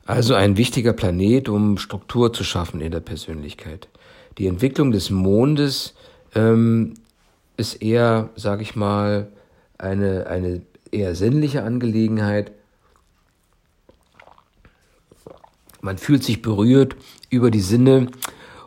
Also 0.06 0.34
ein 0.34 0.58
wichtiger 0.58 0.93
Planet, 0.93 1.50
um 1.50 1.78
Struktur 1.78 2.34
zu 2.34 2.43
schaffen 2.43 2.82
in 2.82 2.91
der 2.91 3.00
Persönlichkeit. 3.00 3.88
Die 4.38 4.48
Entwicklung 4.48 4.91
des 4.91 5.10
Mondes 5.10 5.93
ähm, 6.34 6.93
ist 7.58 7.82
eher, 7.82 8.30
sage 8.36 8.63
ich 8.63 8.76
mal, 8.76 9.32
eine, 9.78 10.28
eine 10.28 10.62
eher 10.91 11.15
sinnliche 11.15 11.63
Angelegenheit. 11.63 12.52
Man 15.82 15.98
fühlt 15.98 16.24
sich 16.24 16.41
berührt 16.41 16.95
über 17.30 17.52
die 17.52 17.62
Sinne 17.62 18.08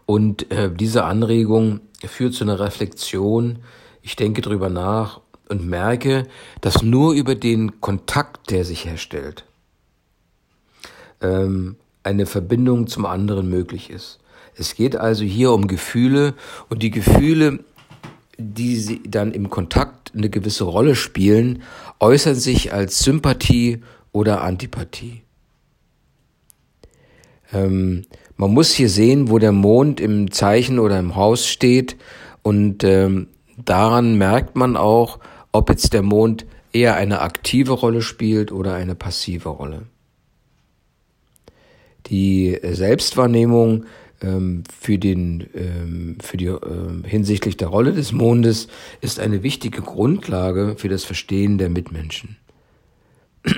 und 0.07 0.51
äh, 0.51 0.71
diese 0.75 1.05
Anregung 1.05 1.81
führt 2.05 2.35
zu 2.35 2.45
einer 2.45 2.61
Reflexion. 2.61 3.61
Ich 4.03 4.17
denke 4.17 4.41
drüber 4.41 4.71
nach 4.71 5.21
und 5.49 5.67
merke, 5.67 6.27
dass 6.61 6.83
nur 6.83 7.13
über 7.13 7.35
den 7.35 7.81
Kontakt, 7.81 8.51
der 8.51 8.65
sich 8.65 8.85
herstellt, 8.85 9.45
ähm, 11.21 11.77
eine 12.03 12.27
Verbindung 12.27 12.87
zum 12.87 13.07
anderen 13.07 13.49
möglich 13.49 13.91
ist. 13.91 14.19
Es 14.57 14.75
geht 14.75 14.97
also 14.97 15.25
hier 15.25 15.53
um 15.53 15.69
Gefühle 15.69 16.35
und 16.69 16.83
die 16.83 16.91
Gefühle, 16.91 17.61
die 18.39 18.77
sie 18.77 19.03
dann 19.05 19.33
im 19.33 19.51
Kontakt 19.51 20.13
eine 20.15 20.31
gewisse 20.31 20.65
Rolle 20.65 20.95
spielen, 20.95 21.63
äußern 22.01 22.35
sich 22.35 22.73
als 22.73 23.01
Sympathie 23.01 23.83
oder 24.13 24.43
Antipathie. 24.43 25.23
Ähm, 27.53 28.05
man 28.37 28.53
muss 28.53 28.73
hier 28.73 28.89
sehen, 28.89 29.31
wo 29.31 29.39
der 29.39 29.53
Mond 29.53 30.01
im 30.01 30.31
Zeichen 30.31 30.79
oder 30.79 30.99
im 30.99 31.17
Haus 31.17 31.47
steht 31.47 31.97
und 32.43 32.85
ähm, 32.85 33.29
daran 33.57 34.17
merkt 34.17 34.57
man 34.57 34.77
auch, 34.77 35.19
ob 35.53 35.71
jetzt 35.71 35.93
der 35.93 36.03
Mond 36.03 36.47
eher 36.73 36.97
eine 36.97 37.21
aktive 37.21 37.73
Rolle 37.73 38.03
spielt 38.03 38.53
oder 38.53 38.75
eine 38.75 38.95
passive 38.95 39.49
Rolle. 39.49 39.83
Die 42.07 42.59
Selbstwahrnehmung 42.63 43.85
ähm, 44.23 44.65
für 44.79 44.99
den 44.99 45.49
ähm, 45.55 46.17
für 46.21 46.37
die 46.37 46.47
ähm, 46.47 47.05
hinsichtlich 47.05 47.57
der 47.57 47.69
Rolle 47.69 47.93
des 47.93 48.13
Mondes 48.13 48.69
ist 49.01 49.21
eine 49.21 49.43
wichtige 49.43 49.83
Grundlage 49.83 50.75
für 50.77 50.89
das 50.89 51.05
Verstehen 51.05 51.59
der 51.59 51.69
Mitmenschen. 51.69 52.37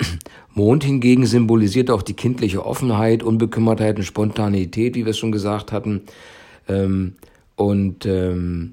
Mond 0.53 0.83
hingegen 0.83 1.25
symbolisiert 1.25 1.89
auch 1.89 2.01
die 2.01 2.13
kindliche 2.13 2.65
Offenheit, 2.65 3.23
Unbekümmertheit 3.23 3.97
und 3.97 4.03
Spontanität, 4.03 4.95
wie 4.95 5.05
wir 5.05 5.11
es 5.11 5.17
schon 5.17 5.31
gesagt 5.31 5.71
hatten. 5.71 6.01
Ähm, 6.67 7.15
und 7.55 8.05
ähm, 8.05 8.71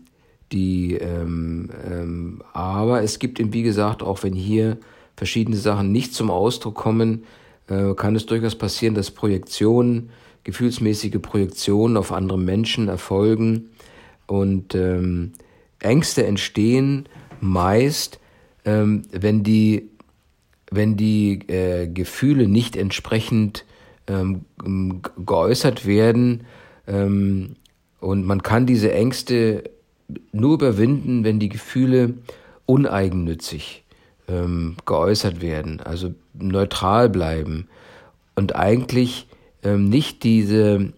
die, 0.53 0.95
ähm, 0.95 1.71
ähm, 1.91 2.43
aber 2.53 3.03
es 3.03 3.19
gibt 3.19 3.39
eben, 3.41 3.53
wie 3.53 3.63
gesagt, 3.63 4.03
auch 4.03 4.23
wenn 4.23 4.35
hier 4.35 4.79
verschiedene 5.17 5.57
Sachen 5.57 5.93
nicht 5.93 6.15
zum 6.15 6.31
Ausdruck 6.31 6.75
kommen, 6.75 7.25
äh, 7.69 7.95
kann 7.95 8.17
es 8.17 8.27
durchaus 8.27 8.55
passieren, 8.55 8.95
dass 8.95 9.11
Projektionen, 9.11 10.11
gefühlsmäßige 10.45 11.21
Projektionen 11.21 11.97
auf 11.97 12.13
andere 12.13 12.39
Menschen 12.39 12.89
erfolgen 12.89 13.71
und 14.27 14.75
ähm, 14.75 15.33
Ängste 15.81 16.27
entstehen 16.27 17.07
meist, 17.41 18.19
ähm, 18.65 19.03
wenn 19.13 19.43
die, 19.43 19.91
wenn 20.71 20.97
die 20.97 21.41
äh, 21.49 21.89
Gefühle 21.89 22.49
nicht 22.49 22.77
entsprechend 22.77 23.65
ähm, 24.07 24.43
geäußert 25.25 25.87
werden 25.87 26.45
ähm, 26.87 27.57
und 28.01 28.25
man 28.25 28.43
kann 28.43 28.67
diese 28.67 28.93
Ängste 28.93 29.65
nur 30.33 30.55
überwinden, 30.55 31.25
wenn 31.25 31.39
die 31.39 31.49
Gefühle 31.49 32.15
uneigennützig 32.67 33.85
ähm, 34.29 34.77
geäußert 34.87 35.41
werden, 35.41 35.81
also 35.81 36.15
neutral 36.35 37.09
bleiben 37.09 37.69
und 38.35 38.55
eigentlich 38.55 39.27
ähm, 39.63 39.89
nicht 39.89 40.23
diese 40.23 40.93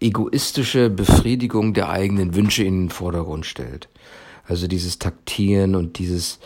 egoistische 0.00 0.90
Befriedigung 0.90 1.74
der 1.74 1.90
eigenen 1.90 2.34
Wünsche 2.34 2.64
in 2.64 2.84
den 2.84 2.90
Vordergrund 2.90 3.46
stellt. 3.46 3.88
Also 4.46 4.68
dieses 4.68 4.98
Taktieren 4.98 5.74
und 5.74 5.98
dieses, 5.98 6.38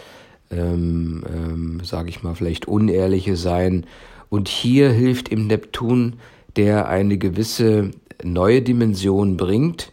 ähm, 0.51 1.23
ähm, 1.29 1.81
sage 1.85 2.09
ich 2.09 2.23
mal, 2.23 2.35
vielleicht 2.35 2.67
unehrliche 2.67 3.37
Sein. 3.37 3.87
Und 4.29 4.49
hier 4.49 4.91
hilft 4.91 5.29
im 5.29 5.47
Neptun, 5.47 6.15
der 6.57 6.89
eine 6.89 7.19
gewisse 7.19 7.91
neue 8.25 8.63
Dimension 8.63 9.37
bringt, 9.37 9.93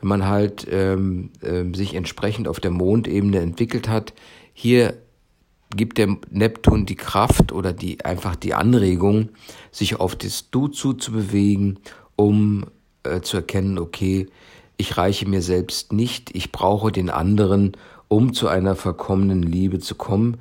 wenn 0.00 0.08
man 0.08 0.26
halt 0.26 0.66
ähm, 0.70 1.30
äh, 1.42 1.64
sich 1.76 1.94
entsprechend 1.94 2.48
auf 2.48 2.60
der 2.60 2.70
Mondebene 2.70 3.38
entwickelt 3.38 3.88
hat. 3.88 4.14
Hier 4.52 4.94
gibt 5.76 5.98
der 5.98 6.16
Neptun 6.30 6.86
die 6.86 6.96
Kraft 6.96 7.52
oder 7.52 7.72
die 7.72 8.04
einfach 8.04 8.36
die 8.36 8.54
Anregung, 8.54 9.28
sich 9.70 10.00
auf 10.00 10.16
das 10.16 10.50
Du 10.50 10.68
zuzubewegen, 10.68 11.78
um 12.16 12.64
äh, 13.04 13.20
zu 13.20 13.38
erkennen, 13.38 13.78
okay, 13.78 14.26
ich 14.76 14.96
reiche 14.96 15.28
mir 15.28 15.42
selbst 15.42 15.92
nicht, 15.92 16.34
ich 16.34 16.52
brauche 16.52 16.90
den 16.90 17.10
anderen, 17.10 17.76
um 18.08 18.32
zu 18.32 18.48
einer 18.48 18.74
verkommenen 18.74 19.42
Liebe 19.42 19.78
zu 19.78 19.94
kommen, 19.94 20.38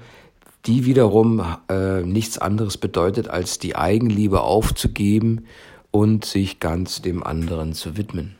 die 0.65 0.85
wiederum 0.85 1.43
äh, 1.69 2.01
nichts 2.01 2.37
anderes 2.37 2.77
bedeutet, 2.77 3.27
als 3.27 3.59
die 3.59 3.75
Eigenliebe 3.75 4.41
aufzugeben 4.41 5.45
und 5.91 6.25
sich 6.25 6.59
ganz 6.59 7.01
dem 7.01 7.23
anderen 7.23 7.73
zu 7.73 7.97
widmen. 7.97 8.38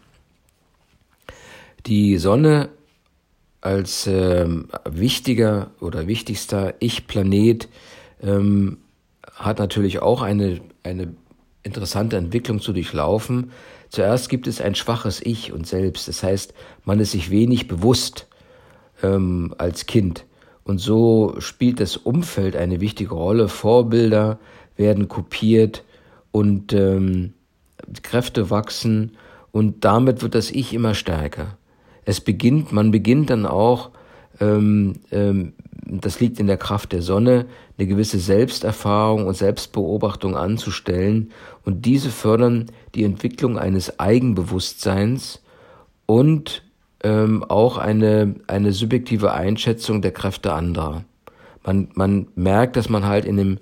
Die 1.86 2.18
Sonne 2.18 2.70
als 3.62 4.08
ähm, 4.08 4.68
wichtiger 4.90 5.72
oder 5.80 6.08
wichtigster 6.08 6.76
Ich-Planet 6.80 7.68
ähm, 8.22 8.78
hat 9.34 9.60
natürlich 9.60 10.02
auch 10.02 10.22
eine, 10.22 10.62
eine 10.84 11.14
interessante 11.64 12.18
Entwicklung 12.18 12.62
zu 12.62 12.74
durchlaufen. 12.74 13.52
Zuerst 13.90 14.30
gibt 14.30 14.48
es 14.48 14.62
ein 14.62 14.76
schwaches 14.76 15.22
Ich 15.22 15.52
und 15.52 15.68
Selbst. 15.68 16.08
Das 16.08 16.24
heißt, 16.24 16.54
man 16.86 17.00
ist 17.00 17.12
sich 17.12 17.32
wenig 17.32 17.68
bewusst 17.68 18.28
ähm, 19.02 19.54
als 19.58 19.86
Kind. 19.86 20.26
Und 20.64 20.78
so 20.80 21.36
spielt 21.40 21.80
das 21.80 21.98
Umfeld 21.98 22.56
eine 22.56 22.80
wichtige 22.80 23.16
Rolle. 23.16 23.48
Vorbilder 23.48 24.40
werden 24.76 25.08
kopiert 25.08 25.84
und 26.32 26.74
ähm, 26.74 27.34
Kräfte 28.04 28.50
wachsen 28.50 29.18
und 29.52 29.84
damit 29.84 30.22
wird 30.22 30.36
das 30.36 30.52
Ich 30.52 30.74
immer 30.74 30.94
stärker. 30.94 31.58
Es 32.06 32.22
beginnt, 32.22 32.72
man 32.72 32.92
beginnt 32.92 33.30
dann 33.30 33.46
auch, 33.46 33.92
ähm, 34.40 34.96
ähm, 35.12 35.54
das 35.86 36.20
liegt 36.20 36.40
in 36.40 36.48
der 36.48 36.58
Kraft 36.58 36.92
der 36.92 37.02
Sonne, 37.02 37.46
eine 37.78 37.88
gewisse 37.88 38.20
Selbsterfahrung 38.20 39.26
und 39.26 39.36
Selbstbeobachtung 39.36 40.36
anzustellen 40.36 41.32
und 41.64 41.86
diese 41.86 42.10
fördern 42.10 42.68
die 42.96 43.04
Entwicklung 43.04 43.58
eines 43.58 44.00
Eigenbewusstseins 44.00 45.42
und 46.06 46.64
ähm, 47.04 47.44
auch 47.44 47.78
eine, 47.78 48.36
eine 48.48 48.72
subjektive 48.72 49.34
Einschätzung 49.34 50.02
der 50.02 50.12
Kräfte 50.12 50.54
anderer. 50.54 51.06
Man, 51.66 51.90
man 51.94 52.28
merkt, 52.36 52.76
dass 52.76 52.90
man 52.90 53.06
halt 53.06 53.26
in 53.26 53.40
einem, 53.40 53.58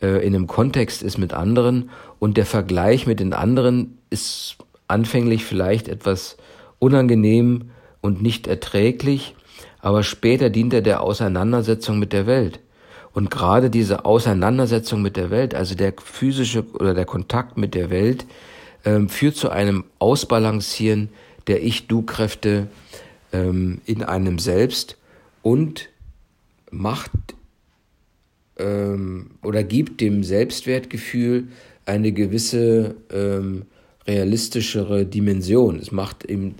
äh, 0.00 0.24
in 0.26 0.34
einem 0.34 0.46
Kontext 0.46 1.02
ist 1.02 1.18
mit 1.18 1.34
anderen 1.34 1.90
und 2.18 2.36
der 2.36 2.46
Vergleich 2.46 3.06
mit 3.06 3.20
den 3.20 3.32
anderen 3.32 3.98
ist 4.10 4.56
anfänglich 4.86 5.44
vielleicht 5.44 5.88
etwas 5.88 6.36
unangenehm 6.78 7.70
und 8.00 8.22
nicht 8.22 8.46
erträglich, 8.46 9.34
aber 9.80 10.02
später 10.02 10.50
dient 10.50 10.74
er 10.74 10.82
der 10.82 11.02
Auseinandersetzung 11.02 11.98
mit 11.98 12.12
der 12.12 12.26
Welt. 12.26 12.60
Und 13.12 13.30
gerade 13.30 13.70
diese 13.70 14.04
Auseinandersetzung 14.04 15.02
mit 15.02 15.16
der 15.16 15.30
Welt, 15.30 15.54
also 15.54 15.74
der 15.74 15.94
physische 16.02 16.64
oder 16.74 16.94
der 16.94 17.04
Kontakt 17.04 17.56
mit 17.56 17.74
der 17.74 17.90
Welt, 17.90 18.26
ähm, 18.84 19.08
führt 19.08 19.36
zu 19.36 19.50
einem 19.50 19.84
Ausbalancieren 19.98 21.08
der 21.46 21.62
Ich-Du-Kräfte 21.64 22.68
ähm, 23.32 23.80
in 23.86 24.02
einem 24.02 24.38
selbst 24.38 24.96
und 25.42 25.88
macht 26.70 27.10
ähm, 28.58 29.30
oder 29.42 29.64
gibt 29.64 30.00
dem 30.00 30.22
Selbstwertgefühl 30.22 31.48
eine 31.86 32.12
gewisse 32.12 32.96
ähm, 33.10 33.62
realistischere 34.06 35.06
Dimension. 35.06 35.78
Es 35.78 35.90
macht 35.92 36.24
eben, 36.24 36.54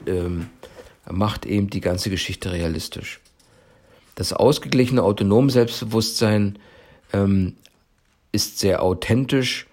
macht 1.11 1.47
eben 1.47 1.71
die 1.71 1.81
ganze 1.81 2.11
Geschichte 2.11 2.53
realistisch. 2.53 3.21
Das 4.15 4.33
ausgeglichene 4.33 5.03
autonome 5.03 5.51
Selbstbewusstsein 5.51 6.59
ähm, 7.13 7.55
ist 8.33 8.59
sehr 8.59 8.83
authentisch 8.83 9.67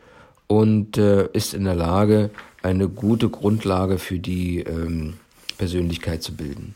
und 0.47 0.97
äh, 0.97 1.27
ist 1.33 1.53
in 1.53 1.63
der 1.63 1.75
Lage, 1.75 2.29
eine 2.61 2.87
gute 2.87 3.29
Grundlage 3.29 3.97
für 3.97 4.19
die 4.19 4.59
ähm, 4.59 5.15
Persönlichkeit 5.57 6.23
zu 6.23 6.35
bilden. 6.35 6.75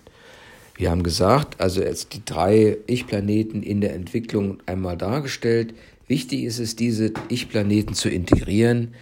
Wir 0.76 0.92
haben 0.92 1.04
gesagt, 1.04 1.60
also 1.60 1.82
jetzt 1.82 2.14
die 2.14 2.24
drei 2.24 2.78
Ich-Planeten 2.88 3.64
in 3.64 3.82
der 3.82 3.94
Entwicklung 3.94 4.60
einmal 4.66 4.98
dargestellt. 4.98 5.74
Wichtig 6.08 6.44
ist 6.44 6.60
es, 6.60 6.76
diese 6.76 7.12
Ich-Planeten 7.28 7.96
zu 7.96 8.10
integrieren, 8.10 8.94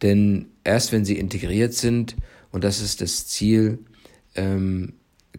denn 0.00 0.46
erst 0.62 0.92
wenn 0.92 1.04
sie 1.04 1.18
integriert 1.18 1.74
sind, 1.74 2.14
und 2.52 2.62
das 2.62 2.80
ist 2.80 3.00
das 3.00 3.26
Ziel, 3.26 3.80
ähm, 4.36 4.92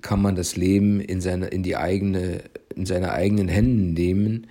kann 0.05 0.21
man 0.21 0.35
das 0.35 0.55
Leben 0.55 1.01
in, 1.01 1.19
seine, 1.19 1.47
in, 1.47 1.63
die 1.63 1.75
eigene, 1.75 2.43
in 2.75 2.85
seine 2.85 3.11
eigenen 3.11 3.49
Händen 3.49 3.93
nehmen 3.93 4.47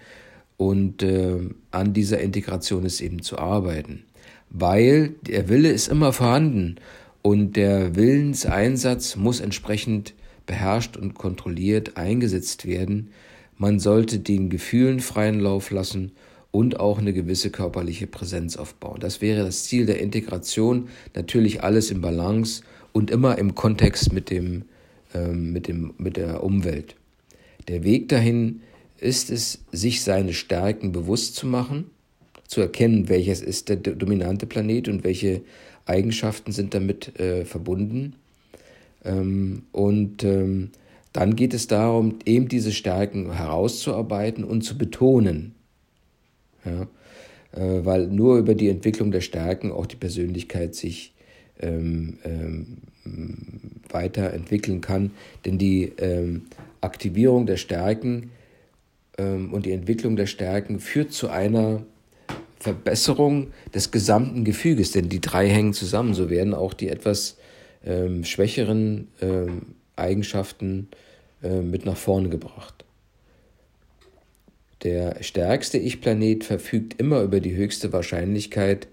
und 0.58 1.02
äh, 1.02 1.38
an 1.70 1.94
dieser 1.94 2.20
Integration 2.20 2.84
ist 2.84 3.00
eben 3.00 3.22
zu 3.22 3.38
arbeiten 3.38 4.04
weil 4.54 5.10
der 5.26 5.48
Wille 5.48 5.70
ist 5.70 5.88
immer 5.88 6.12
vorhanden 6.12 6.76
und 7.22 7.56
der 7.56 7.96
Willenseinsatz 7.96 9.16
muss 9.16 9.40
entsprechend 9.40 10.14
beherrscht 10.46 10.96
und 10.96 11.14
kontrolliert 11.14 11.96
eingesetzt 11.96 12.64
werden. 12.64 13.10
Man 13.56 13.80
sollte 13.80 14.20
den 14.20 14.50
Gefühlen 14.50 15.00
freien 15.00 15.40
Lauf 15.40 15.70
lassen 15.70 16.12
und 16.52 16.78
auch 16.78 16.98
eine 16.98 17.12
gewisse 17.12 17.50
körperliche 17.50 18.06
Präsenz 18.06 18.56
aufbauen. 18.56 19.00
Das 19.00 19.20
wäre 19.20 19.44
das 19.44 19.64
Ziel 19.64 19.86
der 19.86 20.00
Integration. 20.00 20.88
Natürlich 21.16 21.64
alles 21.64 21.90
im 21.90 22.00
Balance 22.00 22.62
und 22.92 23.10
immer 23.10 23.38
im 23.38 23.56
Kontext 23.56 24.12
mit, 24.12 24.30
dem, 24.30 24.66
mit, 25.14 25.68
dem, 25.68 25.94
mit 25.98 26.16
der 26.16 26.42
Umwelt. 26.42 26.96
Der 27.68 27.85
Weg 27.85 28.09
dahin 28.09 28.62
ist 28.98 29.31
es, 29.31 29.64
sich 29.70 30.03
seine 30.03 30.33
Stärken 30.33 30.92
bewusst 30.92 31.37
zu 31.37 31.46
machen 31.46 31.90
zu 32.46 32.61
erkennen, 32.61 33.09
welches 33.09 33.40
ist 33.40 33.68
der 33.68 33.77
dominante 33.77 34.46
Planet 34.46 34.88
und 34.88 35.05
welche 35.05 35.42
Eigenschaften 35.87 36.53
sind 36.53 36.74
damit 36.74 37.18
äh, 37.18 37.44
verbunden. 37.44 38.14
Ähm, 39.05 39.62
und 39.72 40.24
ähm, 40.24 40.70
dann 41.12 41.37
geht 41.37 41.55
es 41.55 41.66
darum, 41.66 42.18
eben 42.24 42.48
diese 42.48 42.72
Stärken 42.72 43.33
herauszuarbeiten 43.33 44.44
und 44.44 44.62
zu 44.62 44.77
betonen. 44.79 45.55
Ja? 46.64 46.83
Äh, 47.53 47.85
weil 47.85 48.07
nur 48.09 48.38
über 48.38 48.55
die 48.55 48.68
Entwicklung 48.68 49.11
der 49.11 49.20
Stärken 49.20 49.72
auch 49.72 49.87
die 49.87 49.96
Persönlichkeit 49.96 50.74
sich 50.74 51.12
ähm, 51.61 52.18
ähm, 52.24 52.79
weiterentwickeln 53.88 54.80
kann. 54.80 55.12
Denn 55.44 55.58
die 55.58 55.92
ähm, 55.98 56.42
Aktivierung 56.80 57.46
der 57.46 57.56
Stärken 57.56 58.30
ähm, 59.18 59.52
und 59.52 59.66
die 59.66 59.72
Entwicklung 59.72 60.16
der 60.16 60.26
Stärken 60.26 60.80
führt 60.80 61.12
zu 61.12 61.28
einer 61.28 61.82
Verbesserung 62.58 63.48
des 63.74 63.90
gesamten 63.90 64.44
Gefüges, 64.44 64.92
denn 64.92 65.08
die 65.08 65.20
drei 65.20 65.48
hängen 65.48 65.74
zusammen. 65.74 66.14
So 66.14 66.30
werden 66.30 66.54
auch 66.54 66.72
die 66.72 66.88
etwas 66.88 67.36
ähm, 67.84 68.24
schwächeren 68.24 69.08
ähm, 69.20 69.74
Eigenschaften 69.96 70.88
äh, 71.42 71.60
mit 71.60 71.84
nach 71.84 71.96
vorne 71.96 72.30
gebracht. 72.30 72.84
Der 74.82 75.22
stärkste 75.22 75.78
Ich-Planet 75.78 76.44
verfügt 76.44 77.00
immer 77.00 77.22
über 77.22 77.40
die 77.40 77.54
höchste 77.54 77.92
Wahrscheinlichkeit, 77.92 78.88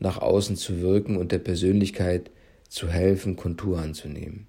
nach 0.00 0.18
außen 0.18 0.56
zu 0.56 0.80
wirken 0.80 1.16
und 1.16 1.32
der 1.32 1.38
Persönlichkeit 1.38 2.30
zu 2.74 2.88
helfen, 2.88 3.36
Kontur 3.36 3.78
anzunehmen. 3.78 4.46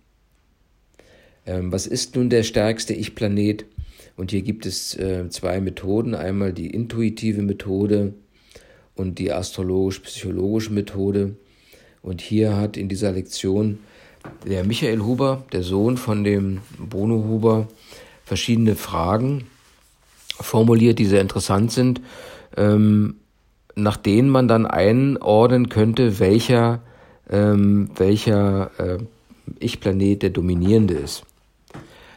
Ähm, 1.46 1.72
was 1.72 1.86
ist 1.86 2.16
nun 2.16 2.30
der 2.30 2.44
stärkste 2.44 2.94
Ich-Planet? 2.94 3.66
Und 4.18 4.32
hier 4.32 4.42
gibt 4.42 4.66
es 4.66 4.96
äh, 4.98 5.30
zwei 5.30 5.60
Methoden. 5.62 6.16
Einmal 6.16 6.54
die 6.54 6.70
intuitive 6.70 7.42
Methode, 7.42 8.14
und 8.96 9.20
die 9.20 9.32
astrologisch-psychologische 9.32 10.74
Methode. 10.74 11.36
Und 12.02 12.22
hier 12.22 12.56
hat 12.58 12.78
in 12.78 12.90
dieser 12.90 13.12
Lektion 13.12 13.80
der 14.48 14.64
Michael 14.64 15.02
Huber, 15.02 15.44
der 15.52 15.64
Sohn 15.64 15.98
von 15.98 16.24
dem 16.24 16.62
Bono 16.80 17.26
Huber, 17.26 17.68
verschiedene 18.24 18.76
Fragen 18.76 19.48
formuliert, 20.40 20.98
die 20.98 21.06
sehr 21.06 21.22
interessant 21.22 21.72
sind, 21.72 22.02
ähm, 22.58 23.18
nach 23.76 23.98
denen 23.98 24.30
man 24.30 24.48
dann 24.48 24.66
einordnen 24.66 25.70
könnte, 25.70 26.20
welcher, 26.20 26.82
ähm, 27.30 27.90
welcher 27.96 28.72
äh, 28.78 28.98
Ich-Planet 29.60 30.24
der 30.24 30.30
dominierende 30.30 30.96
ist. 30.96 31.24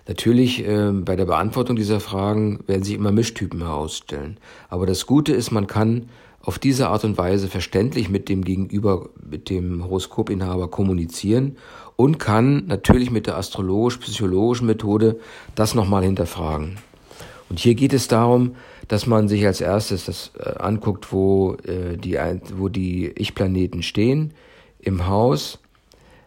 Natürlich, 0.06 0.66
äh, 0.66 0.90
bei 0.92 1.16
der 1.16 1.26
Beantwortung 1.26 1.76
dieser 1.76 2.00
Fragen 2.00 2.60
werden 2.66 2.82
sich 2.82 2.94
immer 2.94 3.12
Mischtypen 3.12 3.60
herausstellen. 3.60 4.38
Aber 4.70 4.86
das 4.86 5.06
Gute 5.06 5.34
ist, 5.34 5.50
man 5.50 5.66
kann 5.66 6.08
auf 6.40 6.58
diese 6.58 6.88
Art 6.88 7.04
und 7.04 7.18
Weise 7.18 7.48
verständlich 7.48 8.08
mit 8.08 8.30
dem 8.30 8.42
Gegenüber, 8.42 9.10
mit 9.28 9.50
dem 9.50 9.84
Horoskopinhaber 9.84 10.68
kommunizieren 10.68 11.58
und 11.96 12.18
kann 12.18 12.66
natürlich 12.66 13.10
mit 13.10 13.26
der 13.26 13.36
astrologisch-psychologischen 13.36 14.66
Methode 14.66 15.18
das 15.54 15.74
nochmal 15.74 16.04
hinterfragen. 16.04 16.78
Und 17.50 17.58
hier 17.58 17.74
geht 17.74 17.92
es 17.92 18.08
darum, 18.08 18.54
dass 18.88 19.06
man 19.06 19.28
sich 19.28 19.44
als 19.46 19.60
erstes 19.60 20.06
das 20.06 20.30
äh, 20.38 20.58
anguckt, 20.58 21.12
wo, 21.12 21.56
äh, 21.64 21.98
die, 21.98 22.18
wo 22.56 22.68
die 22.68 23.08
Ich-Planeten 23.08 23.82
stehen 23.82 24.32
im 24.80 25.06
Haus. 25.06 25.58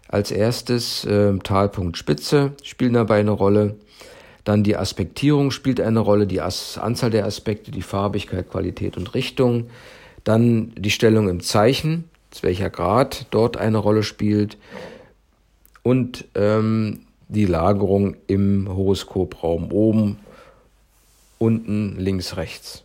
Als 0.07 0.31
erstes 0.31 1.05
äh, 1.05 1.37
Talpunkt 1.39 1.97
Spitze 1.97 2.51
spielen 2.63 2.93
dabei 2.93 3.19
eine 3.19 3.31
Rolle. 3.31 3.75
Dann 4.43 4.63
die 4.63 4.75
Aspektierung 4.75 5.51
spielt 5.51 5.79
eine 5.79 5.99
Rolle, 5.99 6.27
die 6.27 6.41
As 6.41 6.77
Anzahl 6.77 7.11
der 7.11 7.25
Aspekte, 7.25 7.71
die 7.71 7.81
Farbigkeit, 7.81 8.49
Qualität 8.49 8.97
und 8.97 9.13
Richtung. 9.13 9.69
Dann 10.23 10.73
die 10.75 10.91
Stellung 10.91 11.29
im 11.29 11.41
Zeichen, 11.41 12.05
welcher 12.41 12.69
Grad 12.69 13.27
dort 13.31 13.57
eine 13.57 13.77
Rolle 13.77 14.03
spielt. 14.03 14.57
Und 15.83 16.25
ähm, 16.35 17.01
die 17.27 17.45
Lagerung 17.45 18.15
im 18.27 18.67
Horoskopraum 18.67 19.71
oben, 19.71 20.19
unten, 21.37 21.97
links, 21.97 22.35
rechts. 22.35 22.83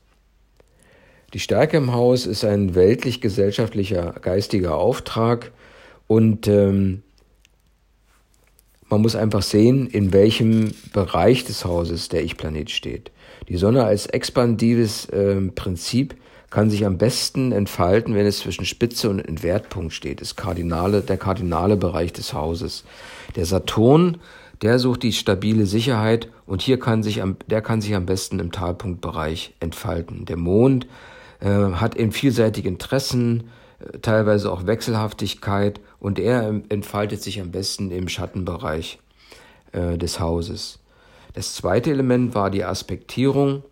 Die 1.32 1.40
Stärke 1.40 1.76
im 1.76 1.92
Haus 1.92 2.26
ist 2.26 2.44
ein 2.44 2.74
weltlich-gesellschaftlicher 2.74 4.14
geistiger 4.22 4.76
Auftrag 4.76 5.50
und 6.06 6.46
ähm, 6.46 7.02
man 8.88 9.02
muss 9.02 9.16
einfach 9.16 9.42
sehen, 9.42 9.88
in 9.88 10.12
welchem 10.12 10.72
Bereich 10.92 11.44
des 11.44 11.64
Hauses 11.64 12.08
der 12.08 12.22
Ich-Planet 12.22 12.70
steht. 12.70 13.10
Die 13.48 13.56
Sonne 13.56 13.84
als 13.84 14.06
expandives 14.06 15.06
äh, 15.06 15.40
Prinzip 15.54 16.14
kann 16.50 16.70
sich 16.70 16.86
am 16.86 16.96
besten 16.96 17.50
entfalten, 17.50 18.14
wenn 18.14 18.26
es 18.26 18.38
zwischen 18.38 18.64
Spitze 18.64 19.10
und 19.10 19.18
Entwertpunkt 19.18 19.92
steht, 19.92 20.20
das 20.20 20.36
Kardinale, 20.36 21.02
der 21.02 21.16
kardinale 21.16 21.76
Bereich 21.76 22.12
des 22.12 22.32
Hauses. 22.32 22.84
Der 23.34 23.46
Saturn, 23.46 24.18
der 24.62 24.78
sucht 24.78 25.02
die 25.02 25.12
stabile 25.12 25.66
Sicherheit 25.66 26.28
und 26.46 26.62
hier 26.62 26.78
kann 26.78 27.02
sich 27.02 27.20
am, 27.20 27.36
der 27.48 27.62
kann 27.62 27.80
sich 27.80 27.94
am 27.96 28.06
besten 28.06 28.38
im 28.38 28.52
Talpunktbereich 28.52 29.54
entfalten. 29.58 30.24
Der 30.24 30.36
Mond 30.36 30.86
äh, 31.47 31.72
hat 31.74 31.94
eben 31.97 32.11
vielseitige 32.11 32.68
Interessen, 32.68 33.51
äh, 33.78 33.99
teilweise 34.01 34.51
auch 34.51 34.66
Wechselhaftigkeit 34.66 35.80
und 36.01 36.18
er 36.18 36.61
entfaltet 36.68 37.22
sich 37.22 37.40
am 37.40 37.53
besten 37.53 37.92
im 37.92 38.09
Schattenbereich 38.09 38.99
äh, 39.70 39.97
des 39.97 40.18
Hauses. 40.18 40.80
Das 41.34 41.55
zweite 41.55 41.90
Element 41.90 42.34
war 42.34 42.51
die 42.51 42.64
Aspektierung. 42.64 43.62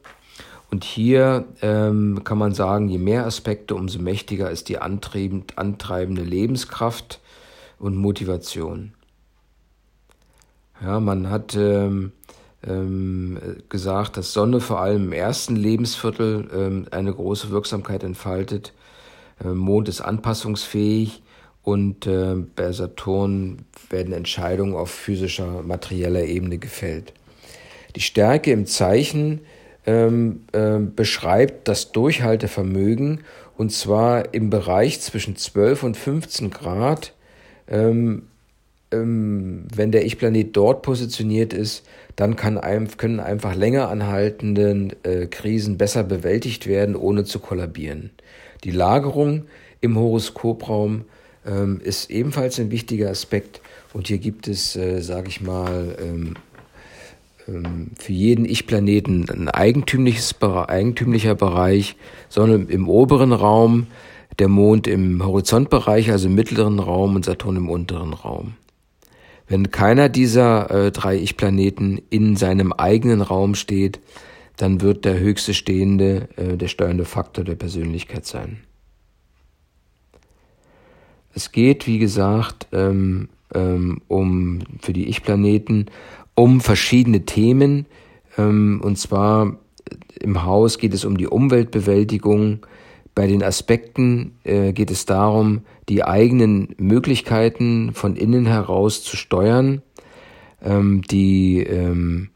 Und 0.70 0.84
hier 0.84 1.44
ähm, 1.62 2.22
kann 2.24 2.38
man 2.38 2.52
sagen, 2.52 2.88
je 2.88 2.98
mehr 2.98 3.26
Aspekte, 3.26 3.74
umso 3.74 4.00
mächtiger 4.00 4.50
ist 4.50 4.68
die 4.68 4.78
antreibend, 4.78 5.56
antreibende 5.56 6.22
Lebenskraft 6.22 7.20
und 7.78 7.96
Motivation. 7.96 8.92
Ja, 10.82 10.98
man 11.00 11.30
hat 11.30 11.54
ähm, 11.54 12.12
ähm, 12.66 13.38
gesagt, 13.68 14.16
dass 14.16 14.32
Sonne 14.32 14.60
vor 14.60 14.80
allem 14.80 15.06
im 15.06 15.12
ersten 15.12 15.56
Lebensviertel 15.56 16.48
ähm, 16.54 16.86
eine 16.90 17.12
große 17.12 17.50
Wirksamkeit 17.50 18.02
entfaltet. 18.02 18.72
Äh, 19.44 19.48
Mond 19.48 19.88
ist 19.88 20.00
anpassungsfähig 20.00 21.22
und 21.62 22.06
äh, 22.06 22.34
bei 22.34 22.72
Saturn 22.72 23.64
werden 23.90 24.12
Entscheidungen 24.12 24.74
auf 24.74 24.90
physischer, 24.90 25.62
materieller 25.62 26.24
Ebene 26.24 26.58
gefällt. 26.58 27.12
Die 27.96 28.00
Stärke 28.00 28.50
im 28.50 28.66
Zeichen 28.66 29.40
ähm, 29.86 30.44
äh, 30.52 30.78
beschreibt 30.78 31.68
das 31.68 31.92
Durchhaltevermögen 31.92 33.20
und 33.56 33.70
zwar 33.72 34.34
im 34.34 34.50
Bereich 34.50 35.00
zwischen 35.00 35.36
12 35.36 35.82
und 35.84 35.96
15 35.96 36.50
Grad. 36.50 37.14
Ähm, 37.68 38.24
ähm, 38.94 39.64
wenn 39.74 39.92
der 39.92 40.06
Ich-Planet 40.06 40.56
dort 40.56 40.82
positioniert 40.82 41.52
ist, 41.52 41.84
dann 42.16 42.36
kann 42.36 42.58
ein, 42.58 42.88
können 42.96 43.20
einfach 43.20 43.54
länger 43.54 43.88
anhaltende 43.88 44.88
äh, 45.02 45.26
Krisen 45.26 45.76
besser 45.78 46.04
bewältigt 46.04 46.66
werden, 46.66 46.96
ohne 46.96 47.24
zu 47.24 47.40
kollabieren. 47.40 48.10
Die 48.62 48.70
Lagerung 48.70 49.44
im 49.80 49.98
Horoskopraum 49.98 51.04
ähm, 51.46 51.80
ist 51.82 52.10
ebenfalls 52.10 52.58
ein 52.58 52.70
wichtiger 52.70 53.10
Aspekt 53.10 53.60
und 53.92 54.08
hier 54.08 54.18
gibt 54.18 54.48
es, 54.48 54.76
äh, 54.76 55.00
sage 55.00 55.28
ich 55.28 55.40
mal, 55.40 55.96
ähm, 56.00 56.34
ähm, 57.48 57.90
für 57.98 58.12
jeden 58.12 58.44
Ich-Planeten 58.44 59.26
ein 59.28 59.48
eigentümliches, 59.48 60.40
eigentümlicher 60.40 61.34
Bereich, 61.34 61.96
sondern 62.28 62.68
im 62.68 62.88
oberen 62.88 63.32
Raum, 63.32 63.88
der 64.38 64.48
Mond 64.48 64.86
im 64.86 65.24
Horizontbereich, 65.24 66.10
also 66.10 66.28
im 66.28 66.34
mittleren 66.34 66.78
Raum 66.80 67.14
und 67.14 67.24
Saturn 67.24 67.56
im 67.56 67.68
unteren 67.68 68.12
Raum. 68.12 68.54
Wenn 69.46 69.70
keiner 69.70 70.08
dieser 70.08 70.70
äh, 70.70 70.90
drei 70.90 71.16
Ich-Planeten 71.16 72.00
in 72.10 72.36
seinem 72.36 72.72
eigenen 72.72 73.20
Raum 73.20 73.54
steht, 73.54 74.00
dann 74.56 74.80
wird 74.80 75.04
der 75.04 75.18
höchste 75.18 75.52
stehende 75.52 76.28
äh, 76.36 76.56
der 76.56 76.68
steuernde 76.68 77.04
Faktor 77.04 77.44
der 77.44 77.56
Persönlichkeit 77.56 78.24
sein. 78.24 78.58
Es 81.34 81.50
geht, 81.50 81.86
wie 81.86 81.98
gesagt, 81.98 82.68
ähm, 82.72 83.28
ähm, 83.54 84.00
um 84.08 84.60
für 84.80 84.92
die 84.92 85.08
Ich-Planeten 85.08 85.86
um 86.34 86.60
verschiedene 86.60 87.24
Themen. 87.24 87.86
Ähm, 88.38 88.80
und 88.82 88.98
zwar 88.98 89.58
im 90.20 90.44
Haus 90.44 90.78
geht 90.78 90.94
es 90.94 91.04
um 91.04 91.18
die 91.18 91.26
Umweltbewältigung. 91.26 92.60
Bei 93.14 93.26
den 93.26 93.42
Aspekten 93.42 94.38
äh, 94.44 94.72
geht 94.72 94.90
es 94.90 95.06
darum, 95.06 95.62
die 95.88 96.04
eigenen 96.04 96.74
Möglichkeiten 96.78 97.92
von 97.94 98.16
innen 98.16 98.46
heraus 98.46 99.04
zu 99.04 99.16
steuern. 99.16 99.82
Ähm, 100.62 101.02
die, 101.02 101.60
ähm, 101.60 102.30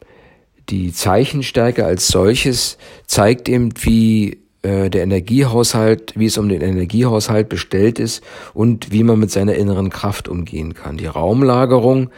die 0.69 0.93
Zeichenstärke 0.93 1.85
als 1.85 2.09
solches 2.09 2.79
zeigt 3.07 3.49
eben, 3.49 3.71
wie 3.81 4.39
äh, 4.63 4.91
der 4.91 5.03
Energiehaushalt, 5.03 6.15
wie 6.17 6.27
es 6.27 6.39
um 6.39 6.49
den 6.49 6.61
Energiehaushalt 6.61 7.49
bestellt 7.49 7.99
ist 7.99 8.23
und 8.55 8.93
wie 8.93 9.03
man 9.03 9.19
mit 9.19 9.31
seiner 9.31 9.55
inneren 9.55 9.91
Kraft 9.91 10.29
umgehen 10.29 10.75
kann. 10.75 10.97
Die 10.97 11.07
Raumlagerung 11.07 12.11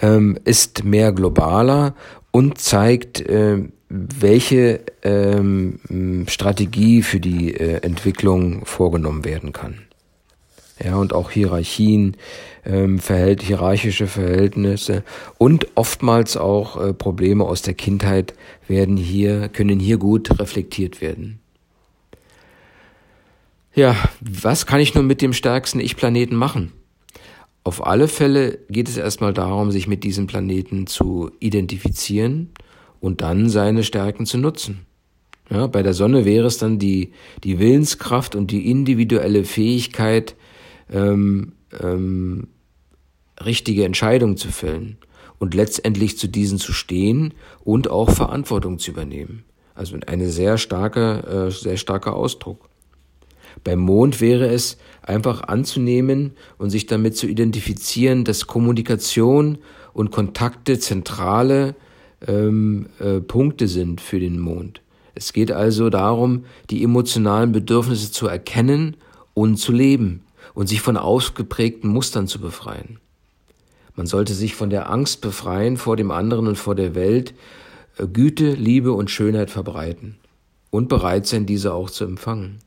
ähm, 0.00 0.38
ist 0.44 0.84
mehr 0.84 1.12
globaler 1.12 1.94
und 2.30 2.58
zeigt, 2.58 3.20
äh, 3.20 3.58
welche 3.96 4.80
ähm, 5.02 6.26
Strategie 6.28 7.02
für 7.02 7.20
die 7.20 7.54
äh, 7.54 7.80
Entwicklung 7.82 8.66
vorgenommen 8.66 9.24
werden 9.24 9.52
kann. 9.52 9.82
Ja, 10.82 10.96
und 10.96 11.12
auch 11.12 11.30
Hierarchien, 11.30 12.16
ähm, 12.64 12.98
verhält, 12.98 13.42
hierarchische 13.42 14.08
Verhältnisse 14.08 15.04
und 15.38 15.68
oftmals 15.76 16.36
auch 16.36 16.80
äh, 16.80 16.92
Probleme 16.92 17.44
aus 17.44 17.62
der 17.62 17.74
Kindheit 17.74 18.34
werden 18.66 18.96
hier, 18.96 19.48
können 19.48 19.78
hier 19.78 19.98
gut 19.98 20.40
reflektiert 20.40 21.00
werden. 21.00 21.38
Ja, 23.74 23.96
was 24.20 24.66
kann 24.66 24.80
ich 24.80 24.94
nun 24.94 25.06
mit 25.06 25.22
dem 25.22 25.32
stärksten 25.32 25.78
Ich-Planeten 25.78 26.34
machen? 26.34 26.72
Auf 27.62 27.86
alle 27.86 28.08
Fälle 28.08 28.58
geht 28.68 28.88
es 28.88 28.96
erstmal 28.96 29.32
darum, 29.32 29.70
sich 29.70 29.86
mit 29.86 30.02
diesem 30.02 30.26
Planeten 30.26 30.88
zu 30.88 31.30
identifizieren 31.38 32.50
und 33.04 33.20
dann 33.20 33.50
seine 33.50 33.84
Stärken 33.84 34.24
zu 34.24 34.38
nutzen. 34.38 34.86
Ja, 35.50 35.66
bei 35.66 35.82
der 35.82 35.92
Sonne 35.92 36.24
wäre 36.24 36.46
es 36.46 36.56
dann 36.56 36.78
die, 36.78 37.12
die 37.44 37.58
Willenskraft 37.58 38.34
und 38.34 38.50
die 38.50 38.70
individuelle 38.70 39.44
Fähigkeit, 39.44 40.36
ähm, 40.90 41.52
ähm, 41.82 42.48
richtige 43.44 43.84
Entscheidungen 43.84 44.38
zu 44.38 44.48
fällen 44.48 44.96
und 45.38 45.52
letztendlich 45.52 46.16
zu 46.16 46.28
diesen 46.28 46.58
zu 46.58 46.72
stehen 46.72 47.34
und 47.62 47.90
auch 47.90 48.10
Verantwortung 48.10 48.78
zu 48.78 48.92
übernehmen. 48.92 49.44
Also 49.74 49.98
eine 50.06 50.30
sehr 50.30 50.56
starke, 50.56 51.48
äh, 51.48 51.50
sehr 51.50 51.76
starker 51.76 52.16
Ausdruck. 52.16 52.70
Beim 53.64 53.80
Mond 53.80 54.22
wäre 54.22 54.46
es 54.46 54.78
einfach 55.02 55.42
anzunehmen 55.42 56.32
und 56.56 56.70
sich 56.70 56.86
damit 56.86 57.18
zu 57.18 57.26
identifizieren, 57.26 58.24
dass 58.24 58.46
Kommunikation 58.46 59.58
und 59.92 60.10
Kontakte 60.10 60.78
zentrale 60.78 61.74
ähm, 62.26 62.86
äh, 62.98 63.20
Punkte 63.20 63.68
sind 63.68 64.00
für 64.00 64.20
den 64.20 64.38
Mond. 64.38 64.80
Es 65.14 65.32
geht 65.32 65.52
also 65.52 65.90
darum, 65.90 66.44
die 66.70 66.82
emotionalen 66.82 67.52
Bedürfnisse 67.52 68.10
zu 68.10 68.26
erkennen 68.26 68.96
und 69.32 69.56
zu 69.56 69.72
leben 69.72 70.22
und 70.54 70.68
sich 70.68 70.80
von 70.80 70.96
ausgeprägten 70.96 71.90
Mustern 71.90 72.26
zu 72.26 72.40
befreien. 72.40 72.98
Man 73.96 74.06
sollte 74.06 74.34
sich 74.34 74.54
von 74.54 74.70
der 74.70 74.90
Angst 74.90 75.20
befreien 75.20 75.76
vor 75.76 75.96
dem 75.96 76.10
anderen 76.10 76.48
und 76.48 76.56
vor 76.56 76.74
der 76.74 76.94
Welt, 76.94 77.34
äh, 77.98 78.06
Güte, 78.06 78.52
Liebe 78.52 78.92
und 78.92 79.10
Schönheit 79.10 79.50
verbreiten 79.50 80.16
und 80.70 80.88
bereit 80.88 81.26
sein, 81.26 81.46
diese 81.46 81.72
auch 81.72 81.90
zu 81.90 82.04
empfangen. 82.04 82.58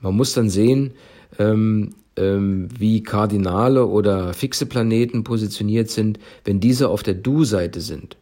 Man 0.00 0.14
muss 0.14 0.32
dann 0.32 0.50
sehen, 0.50 0.92
ähm, 1.38 1.94
ähm, 2.20 2.68
wie 2.78 3.02
Kardinale 3.02 3.86
oder 3.86 4.34
fixe 4.34 4.66
Planeten 4.66 5.24
positioniert 5.24 5.90
sind, 5.90 6.18
wenn 6.44 6.60
diese 6.60 6.88
auf 6.88 7.02
der 7.02 7.14
Du-Seite 7.14 7.80
sind. 7.80 8.16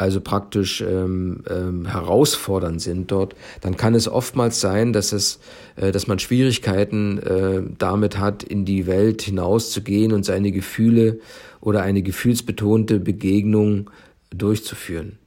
Also 0.00 0.20
praktisch 0.20 0.80
ähm, 0.80 1.42
ähm, 1.50 1.84
herausfordernd 1.86 2.80
sind 2.80 3.10
dort, 3.10 3.34
dann 3.62 3.76
kann 3.76 3.96
es 3.96 4.06
oftmals 4.06 4.60
sein, 4.60 4.92
dass 4.92 5.12
es, 5.12 5.40
äh, 5.74 5.90
dass 5.90 6.06
man 6.06 6.20
Schwierigkeiten 6.20 7.18
äh, 7.18 7.62
damit 7.78 8.16
hat, 8.16 8.44
in 8.44 8.64
die 8.64 8.86
Welt 8.86 9.22
hinauszugehen 9.22 10.12
und 10.12 10.24
seine 10.24 10.52
Gefühle 10.52 11.18
oder 11.60 11.82
eine 11.82 12.02
gefühlsbetonte 12.02 13.00
Begegnung 13.00 13.90
durchzuführen. 14.30 15.18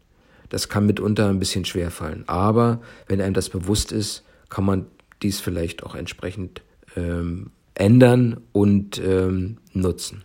Das 0.48 0.70
kann 0.70 0.86
mitunter 0.86 1.28
ein 1.28 1.40
bisschen 1.40 1.66
schwerfallen. 1.66 2.24
Aber 2.28 2.82
wenn 3.08 3.20
einem 3.20 3.34
das 3.34 3.50
bewusst 3.50 3.92
ist, 3.92 4.24
kann 4.50 4.64
man 4.64 4.86
dies 5.22 5.42
vielleicht 5.42 5.84
auch 5.84 5.96
entsprechend 5.96 6.62
ähm, 6.96 7.52
ändern 7.76 8.38
und 8.52 9.02
ähm, 9.04 9.58
nutzen. 9.74 10.24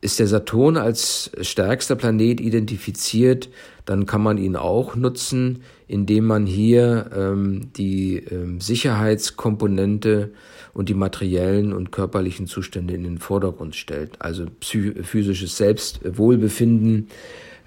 Ist 0.00 0.18
der 0.18 0.26
Saturn 0.26 0.76
als 0.76 1.30
stärkster 1.42 1.94
Planet 1.94 2.40
identifiziert, 2.40 3.48
dann 3.84 4.04
kann 4.04 4.20
man 4.20 4.36
ihn 4.36 4.56
auch 4.56 4.96
nutzen, 4.96 5.62
indem 5.86 6.24
man 6.24 6.44
hier 6.44 7.10
ähm, 7.14 7.72
die 7.76 8.16
ähm, 8.16 8.60
Sicherheitskomponente 8.60 10.32
und 10.74 10.88
die 10.88 10.94
materiellen 10.94 11.72
und 11.72 11.92
körperlichen 11.92 12.46
Zustände 12.46 12.94
in 12.94 13.04
den 13.04 13.18
Vordergrund 13.18 13.76
stellt. 13.76 14.12
Also 14.18 14.46
physisches 14.60 15.56
Selbstwohlbefinden. 15.56 17.08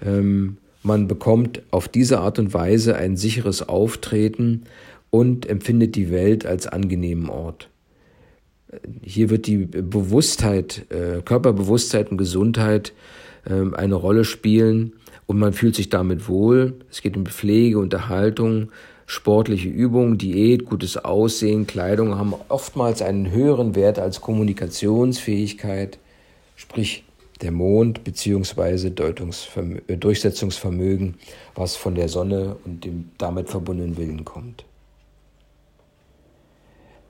Ähm, 0.04 0.58
man 0.82 1.08
bekommt 1.08 1.62
auf 1.70 1.88
diese 1.88 2.20
Art 2.20 2.38
und 2.38 2.52
Weise 2.54 2.96
ein 2.96 3.16
sicheres 3.16 3.68
Auftreten 3.68 4.64
und 5.16 5.46
empfindet 5.46 5.96
die 5.96 6.10
Welt 6.10 6.44
als 6.44 6.66
angenehmen 6.66 7.30
Ort. 7.30 7.70
hier 9.02 9.30
wird 9.30 9.46
die 9.46 9.58
Bewusstheit, 9.64 10.84
äh, 10.90 11.22
Körperbewusstheit 11.22 12.10
und 12.10 12.18
Gesundheit 12.18 12.92
äh, 13.46 13.74
eine 13.74 13.94
Rolle 13.94 14.24
spielen 14.24 14.92
und 15.24 15.38
man 15.38 15.54
fühlt 15.54 15.74
sich 15.74 15.88
damit 15.88 16.28
wohl. 16.28 16.74
Es 16.90 17.00
geht 17.00 17.16
um 17.16 17.24
Pflege, 17.24 17.78
Unterhaltung, 17.78 18.68
sportliche 19.06 19.70
Übungen, 19.70 20.18
Diät, 20.18 20.66
gutes 20.66 20.98
Aussehen, 20.98 21.66
Kleidung 21.66 22.18
haben 22.18 22.34
oftmals 22.48 23.00
einen 23.00 23.30
höheren 23.30 23.74
Wert 23.74 23.98
als 23.98 24.20
Kommunikationsfähigkeit, 24.20 25.98
sprich 26.56 27.04
der 27.40 27.52
Mond 27.52 28.04
bzw. 28.04 28.88
Äh, 28.88 29.96
Durchsetzungsvermögen, 29.96 31.14
was 31.54 31.76
von 31.76 31.94
der 31.94 32.08
Sonne 32.10 32.56
und 32.66 32.84
dem 32.84 33.10
damit 33.16 33.48
verbundenen 33.48 33.96
Willen 33.96 34.26
kommt. 34.26 34.64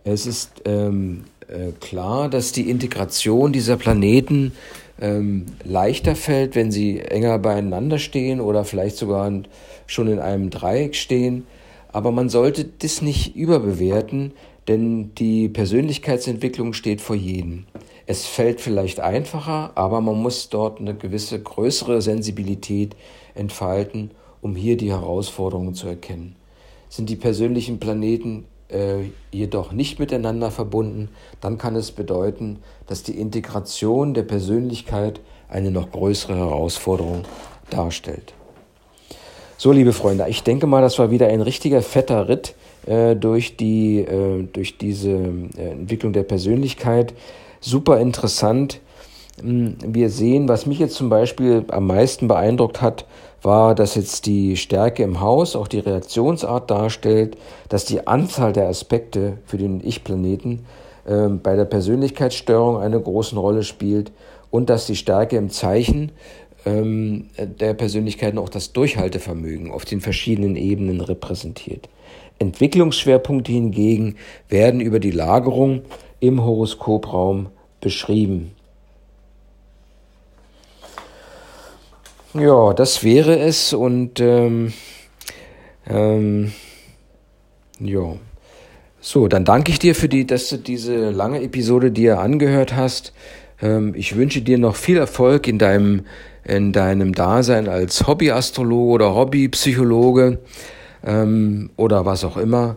Es 0.09 0.25
ist 0.25 0.63
ähm, 0.67 1.25
äh, 1.49 1.73
klar, 1.81 2.29
dass 2.29 2.53
die 2.53 2.71
Integration 2.71 3.53
dieser 3.53 3.77
Planeten 3.77 4.53
ähm, 5.01 5.47
leichter 5.65 6.15
fällt, 6.15 6.55
wenn 6.55 6.71
sie 6.71 7.01
enger 7.01 7.41
beieinander 7.41 7.99
stehen 7.99 8.41
oder 8.41 8.65
vielleicht 8.65 8.99
sogar 8.99 9.29
schon 9.89 10.07
in 10.07 10.21
einem 10.21 10.51
Dreieck 10.51 10.95
stehen. 10.95 11.45
Aber 11.89 12.13
man 12.13 12.29
sollte 12.29 12.65
das 12.65 13.03
nicht 13.03 13.35
überbewerten, 13.35 14.31
denn 14.69 15.13
die 15.17 15.49
Persönlichkeitsentwicklung 15.49 16.73
steht 16.73 17.01
vor 17.01 17.17
jedem. 17.17 17.65
Es 18.07 18.27
fällt 18.27 18.61
vielleicht 18.61 19.01
einfacher, 19.01 19.73
aber 19.75 20.01
man 20.01 20.23
muss 20.23 20.51
dort 20.51 20.79
eine 20.79 20.95
gewisse 20.95 21.43
größere 21.43 22.01
Sensibilität 22.01 22.95
entfalten, 23.35 24.13
um 24.41 24.55
hier 24.55 24.77
die 24.77 24.91
Herausforderungen 24.91 25.75
zu 25.75 25.89
erkennen. 25.89 26.37
Sind 26.89 27.11
die 27.11 27.17
persönlichen 27.17 27.81
Planeten 27.81 28.45
äh, 28.69 29.11
jedoch 29.31 29.73
nicht 29.73 29.99
miteinander 29.99 30.51
verbunden, 30.51 31.09
dann 31.41 31.59
kann 31.59 31.77
es 31.77 31.93
bedeuten, 31.93 32.59
dass 32.87 33.03
die 33.03 33.19
Integration 33.19 34.15
der 34.15 34.23
Persönlichkeit 34.23 35.21
eine 35.49 35.71
noch 35.71 35.91
größere 35.91 36.37
Herausforderung 36.37 37.23
darstellt. 37.71 38.35
So, 39.59 39.73
liebe 39.73 39.93
Freunde, 39.93 40.27
ich 40.29 40.43
denke 40.43 40.67
mal, 40.67 40.83
das 40.83 40.99
war 40.99 41.11
wieder 41.11 41.29
ein 41.29 41.41
richtiger 41.41 41.81
fetter 41.81 42.29
Ritt 42.29 42.55
äh, 42.87 43.17
durch, 43.17 43.57
die, 43.57 44.01
äh, 44.01 44.43
durch 44.53 44.77
diese 44.79 45.11
äh, 45.11 45.71
Entwicklung 45.71 46.13
der 46.13 46.25
Persönlichkeit 46.25 47.15
super 47.61 47.99
interessant. 48.01 48.81
Hm, 49.41 49.77
wir 49.85 50.11
sehen, 50.11 50.49
was 50.49 50.67
mich 50.67 50.79
jetzt 50.79 50.95
zum 50.95 51.09
Beispiel 51.09 51.65
am 51.69 51.87
meisten 51.87 52.29
beeindruckt 52.29 52.81
hat, 52.81 53.07
war, 53.43 53.75
dass 53.75 53.95
jetzt 53.95 54.27
die 54.27 54.57
Stärke 54.57 55.03
im 55.03 55.21
Haus 55.21 55.57
auch 55.57 55.69
die 55.69 55.79
Reaktionsart 55.79 56.71
darstellt, 56.71 57.37
dass 57.69 57.85
die 57.85 58.07
Anzahl 58.07 58.53
der 58.53 58.69
Aspekte 58.69 59.39
für 59.45 59.59
den 59.59 59.81
Ich-Planeten 59.87 60.65
äh, 61.07 61.29
bei 61.29 61.55
der 61.55 61.67
Persönlichkeitsstörung 61.67 62.79
eine 62.79 63.01
große 63.01 63.37
Rolle 63.37 63.63
spielt 63.63 64.11
und 64.51 64.71
dass 64.71 64.87
die 64.87 64.97
Stärke 64.97 65.37
im 65.37 65.51
Zeichen 65.51 66.13
ähm, 66.65 67.29
der 67.39 67.75
Persönlichkeiten 67.75 68.39
auch 68.39 68.49
das 68.49 68.73
Durchhaltevermögen 68.73 69.71
auf 69.71 69.85
den 69.85 70.01
verschiedenen 70.01 70.57
Ebenen 70.57 71.01
repräsentiert. 71.01 71.89
Entwicklungsschwerpunkte 72.39 73.53
hingegen 73.53 74.17
werden 74.49 74.81
über 74.81 74.99
die 74.99 75.11
Lagerung 75.11 75.83
im 76.21 76.45
Horoskopraum 76.45 77.49
beschrieben. 77.81 78.56
Ja, 82.39 82.75
das 82.75 83.03
wäre 83.03 83.39
es 83.39 83.73
und 83.73 84.21
ähm, 84.21 84.73
ähm, 85.89 86.53
ja. 87.79 88.17
So, 89.01 89.29
dann 89.29 89.45
danke 89.45 89.71
ich 89.71 89.79
dir 89.79 89.95
für 89.95 90.09
die, 90.09 90.27
dass 90.27 90.49
du 90.49 90.59
diese 90.59 91.11
lange 91.11 91.41
Episode 91.41 91.91
dir 91.93 92.19
angehört 92.19 92.75
hast. 92.75 93.13
Ähm, 93.63 93.95
ich 93.97 94.17
wünsche 94.17 94.43
dir 94.43 94.59
noch 94.59 94.77
viel 94.77 94.99
Erfolg 94.99 95.47
in 95.49 95.59
deinem, 95.59 96.05
in 96.45 96.73
deinem 96.73 97.15
Dasein 97.15 97.69
als 97.69 98.07
Hobbyastrologe 98.07 98.93
oder 98.93 99.15
Hobbypsychologe 99.15 100.41
ähm, 101.05 101.71
oder 101.77 102.05
was 102.05 102.25
auch 102.25 102.37
immer. 102.37 102.77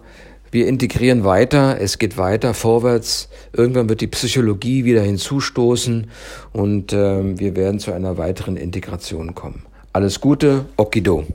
Wir 0.51 0.67
integrieren 0.67 1.23
weiter, 1.23 1.79
es 1.79 1.99
geht 1.99 2.17
weiter 2.17 2.53
vorwärts. 2.53 3.29
Irgendwann 3.53 3.89
wird 3.89 4.01
die 4.01 4.07
Psychologie 4.07 4.85
wieder 4.85 5.01
hinzustoßen 5.01 6.07
und 6.53 6.93
äh, 6.93 7.39
wir 7.39 7.55
werden 7.55 7.79
zu 7.79 7.91
einer 7.91 8.17
weiteren 8.17 8.57
Integration 8.57 9.35
kommen. 9.35 9.63
Alles 9.93 10.21
Gute, 10.21 10.65
Okido. 10.77 11.25